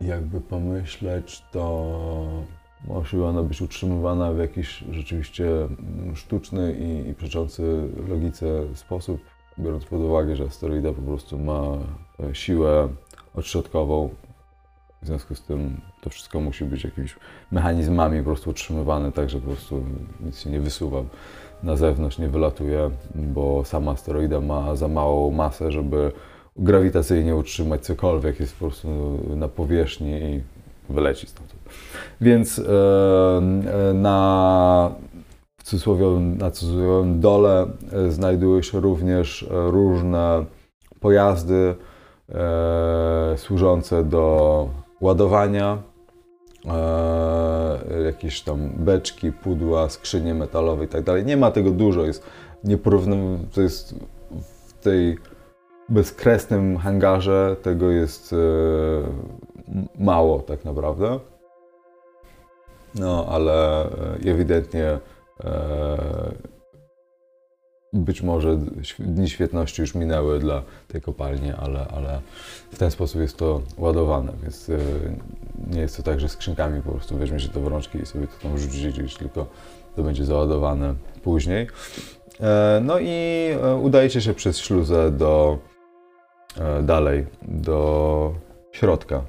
[0.00, 1.84] jakby pomyśleć, to
[2.84, 9.20] może ona być utrzymywana w jakiś rzeczywiście mm, sztuczny i, i przeczący logice sposób,
[9.58, 11.62] biorąc pod uwagę, że asteroida po prostu ma
[12.20, 12.88] e, siłę
[13.34, 14.10] odśrodkową.
[15.02, 17.16] W związku z tym to wszystko musi być jakimiś
[17.52, 19.84] mechanizmami po prostu utrzymywane, tak że po prostu
[20.20, 21.02] nic się nie wysuwa
[21.62, 26.12] na zewnątrz, nie wylatuje, bo sama asteroida ma za małą masę, żeby
[26.56, 28.88] grawitacyjnie utrzymać cokolwiek, jest po prostu
[29.36, 30.42] na powierzchni i
[30.88, 31.57] wyleci stamtąd.
[32.20, 32.62] Więc e,
[33.90, 34.90] e, na
[35.58, 40.44] w cudzysłowie, na cudzysłowiowym dole e, znajdują się również różne
[41.00, 41.74] pojazdy
[43.36, 44.68] służące do
[45.00, 45.78] ładowania,
[48.04, 51.24] jakieś tam beczki, pudła, skrzynie metalowe i tak dalej.
[51.24, 52.26] Nie ma tego dużo, jest
[52.64, 53.94] nieporównywalne, to jest
[54.66, 55.18] w tej
[55.88, 58.34] bezkresnym hangarze tego jest
[59.98, 61.18] mało tak naprawdę.
[62.94, 64.98] No, ale e, ewidentnie
[65.44, 66.32] e,
[67.92, 68.58] być może
[68.98, 72.20] dni świetności już minęły dla tej kopalni, ale, ale
[72.70, 74.78] w ten sposób jest to ładowane, więc e,
[75.70, 78.26] nie jest to tak, że skrzynkami po prostu weźmie się to w rączki i sobie
[78.26, 79.46] to tam rzuci gdzieś, tylko
[79.96, 81.66] to będzie załadowane później.
[82.82, 83.48] No i
[83.82, 85.58] udajecie się przez śluzę do
[86.82, 88.34] dalej, do
[88.72, 89.22] środka.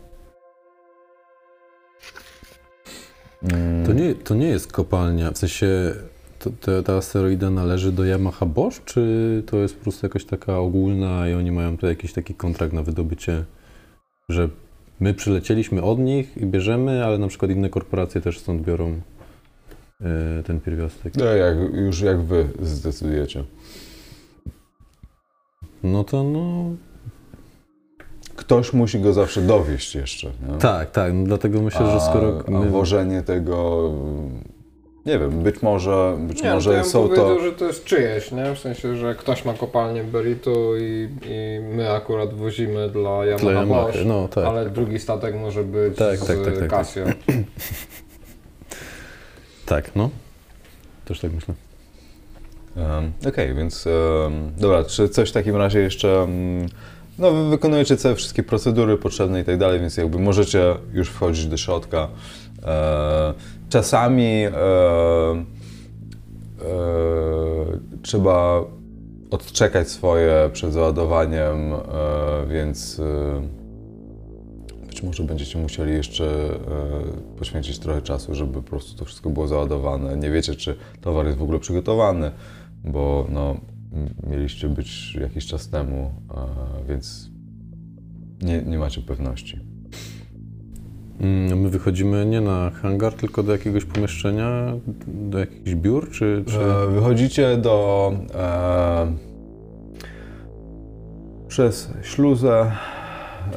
[3.86, 5.96] To nie, to nie jest kopalnia, w sensie
[6.40, 10.58] to, to, ta asteroida należy do Yamaha Bosch, czy to jest po prostu jakaś taka
[10.58, 13.46] ogólna i oni mają tu jakiś taki kontrakt na wydobycie,
[14.30, 14.50] że
[15.00, 19.02] my przylecieliśmy od nich i bierzemy, ale na przykład inne korporacje też stąd biorą
[20.02, 21.16] e, ten pierwiastek.
[21.16, 23.44] No, jak, już jak wy zdecydujecie.
[25.84, 26.76] No to no...
[28.40, 30.28] Ktoś musi go zawsze dowieść jeszcze.
[30.28, 30.58] Nie?
[30.58, 32.68] Tak, tak, no dlatego myślę, że skoro a, my...
[32.68, 33.90] a wożenie tego,
[35.06, 37.42] nie wiem, być może, być Nie, no to może ja bym są powiedział, to...
[37.42, 38.56] że to jest czyjeś, nie?
[38.56, 44.06] W sensie, że ktoś ma kopalnię Beritu i, i my akurat wozimy dla Yamaha, Bosch,
[44.06, 44.46] no tak.
[44.46, 46.70] ale drugi statek może być Tak, z tak, tak, tak, tak.
[46.70, 47.02] Casio.
[49.66, 50.10] Tak, no.
[51.06, 51.54] Też tak myślę.
[52.76, 56.20] Um, Okej, więc um, dobra, czy coś w takim razie jeszcze...
[56.20, 56.68] Um,
[57.20, 61.46] no, wy wykonujecie całe wszystkie procedury potrzebne i tak dalej, więc jakby możecie już wchodzić
[61.46, 62.08] do środka.
[62.64, 63.34] E,
[63.70, 65.46] czasami e, e,
[68.02, 68.64] trzeba
[69.32, 71.78] odczekać swoje przed załadowaniem, e,
[72.50, 73.42] więc e,
[74.88, 79.48] być może będziecie musieli jeszcze e, poświęcić trochę czasu, żeby po prostu to wszystko było
[79.48, 80.18] załadowane.
[80.18, 82.32] Nie wiecie, czy towar jest w ogóle przygotowany,
[82.84, 83.56] bo no,
[84.30, 86.12] mieliście być jakiś czas temu,
[86.88, 87.30] więc
[88.42, 89.60] nie, nie macie pewności.
[91.20, 94.74] Mm, My wychodzimy nie na hangar, tylko do jakiegoś pomieszczenia,
[95.08, 96.44] do jakichś biur, czy...
[96.48, 96.60] czy...
[96.60, 98.14] E, Wychodzicie do.
[98.36, 99.12] E,
[101.48, 102.72] przez śluzę.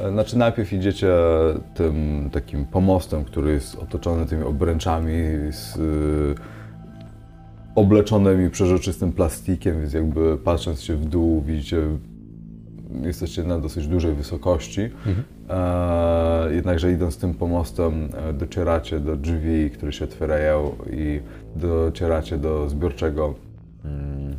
[0.03, 1.13] E, Znaczy, najpierw idziecie
[1.73, 5.13] tym takim pomostem, który jest otoczony tymi obręczami
[5.51, 5.77] z
[7.75, 11.81] obleczonymi przeżoczystym plastikiem, więc jakby patrząc się w dół, widzicie,
[13.01, 14.81] jesteście na dosyć dużej wysokości.
[14.81, 15.23] Mhm.
[15.49, 21.19] E, jednakże idąc tym pomostem e, docieracie do drzwi, które się otwierają i
[21.55, 23.33] docieracie do zbiorczego
[23.85, 24.37] mm,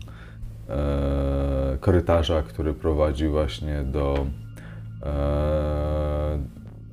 [0.68, 4.26] e, korytarza, który prowadzi właśnie do,
[5.03, 6.39] e,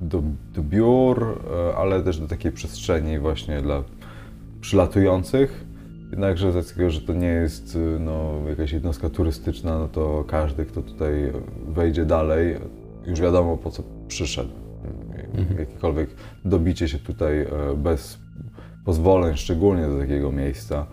[0.00, 0.22] do,
[0.54, 1.40] do biur,
[1.70, 3.82] e, ale też do takiej przestrzeni właśnie dla
[4.60, 5.71] przylatujących.
[6.12, 10.66] Jednakże z racji że to nie jest y, no, jakaś jednostka turystyczna, no to każdy,
[10.66, 11.32] kto tutaj
[11.68, 12.56] wejdzie dalej,
[13.06, 14.62] już wiadomo po co przyszedł.
[15.34, 15.58] Mhm.
[15.58, 16.10] Jakiekolwiek
[16.44, 18.18] dobicie się tutaj e, bez
[18.84, 20.86] pozwoleń, szczególnie do takiego miejsca,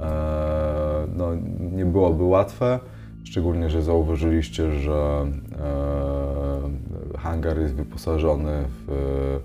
[0.00, 1.28] e, no,
[1.60, 2.80] nie byłoby łatwe.
[3.24, 5.26] Szczególnie, że zauważyliście, że
[7.14, 9.40] e, hangar jest wyposażony w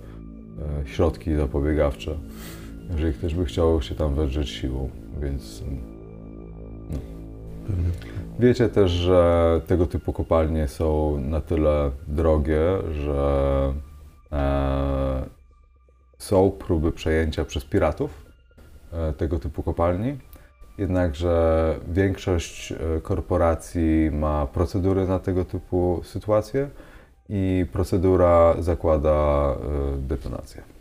[0.86, 2.16] środki zapobiegawcze.
[2.92, 5.64] Jeżeli ktoś by chciał się tam wedrzeć siłą, więc
[6.92, 6.98] no.
[8.40, 12.62] Wiecie też, że tego typu kopalnie są na tyle drogie,
[12.92, 13.74] że
[14.32, 15.26] e,
[16.18, 18.26] są próby przejęcia przez piratów
[18.94, 20.18] e, tego typu kopalni.
[20.78, 26.70] Jednakże większość e, korporacji ma procedury na tego typu sytuacje
[27.30, 30.77] i procedura zakłada e, detonację.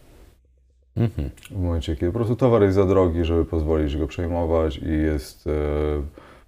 [1.50, 5.46] W momencie, kiedy po prostu towar jest za drogi, żeby pozwolić go przejmować i jest
[5.46, 5.50] e,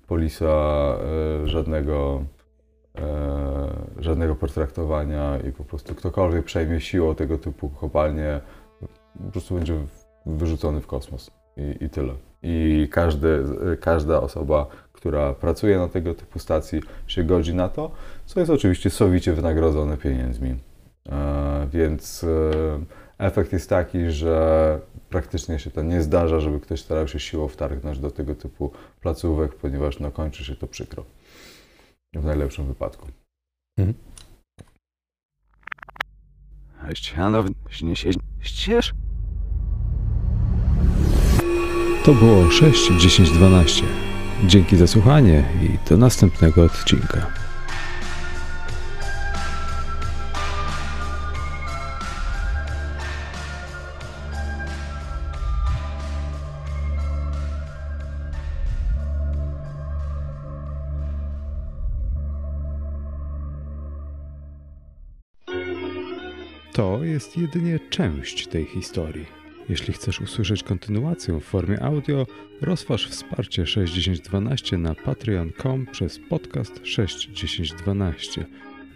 [0.06, 2.24] polisa e, żadnego,
[2.98, 8.40] e, żadnego potraktowania i po prostu ktokolwiek przejmie siłą tego typu kopalnię,
[9.26, 9.74] po prostu będzie
[10.26, 12.12] wyrzucony w kosmos i, i tyle.
[12.42, 13.44] I każdy,
[13.80, 17.90] każda osoba, która pracuje na tego typu stacji, się godzi na to,
[18.26, 20.56] co jest oczywiście sowicie wynagrodzone pieniędzmi.
[21.08, 22.28] E, więc e,
[23.18, 27.98] efekt jest taki, że praktycznie się to nie zdarza, żeby ktoś starał się siłą wtargnąć
[27.98, 31.04] do tego typu placówek, ponieważ no, kończy się to przykro.
[32.14, 33.06] W najlepszym wypadku.
[37.70, 37.86] Się
[38.40, 38.94] ścież.
[42.04, 43.84] To było 6, 10, 12.
[44.46, 47.47] Dzięki za słuchanie i do następnego odcinka.
[66.78, 69.26] To jest jedynie część tej historii.
[69.68, 72.26] Jeśli chcesz usłyszeć kontynuację w formie audio,
[72.60, 78.46] rozważ wsparcie 6012 na patreon.com przez podcast 61012.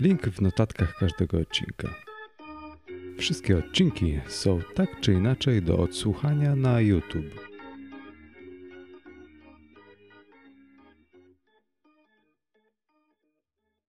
[0.00, 1.94] Link w notatkach każdego odcinka.
[3.18, 7.51] Wszystkie odcinki są tak czy inaczej do odsłuchania na YouTube.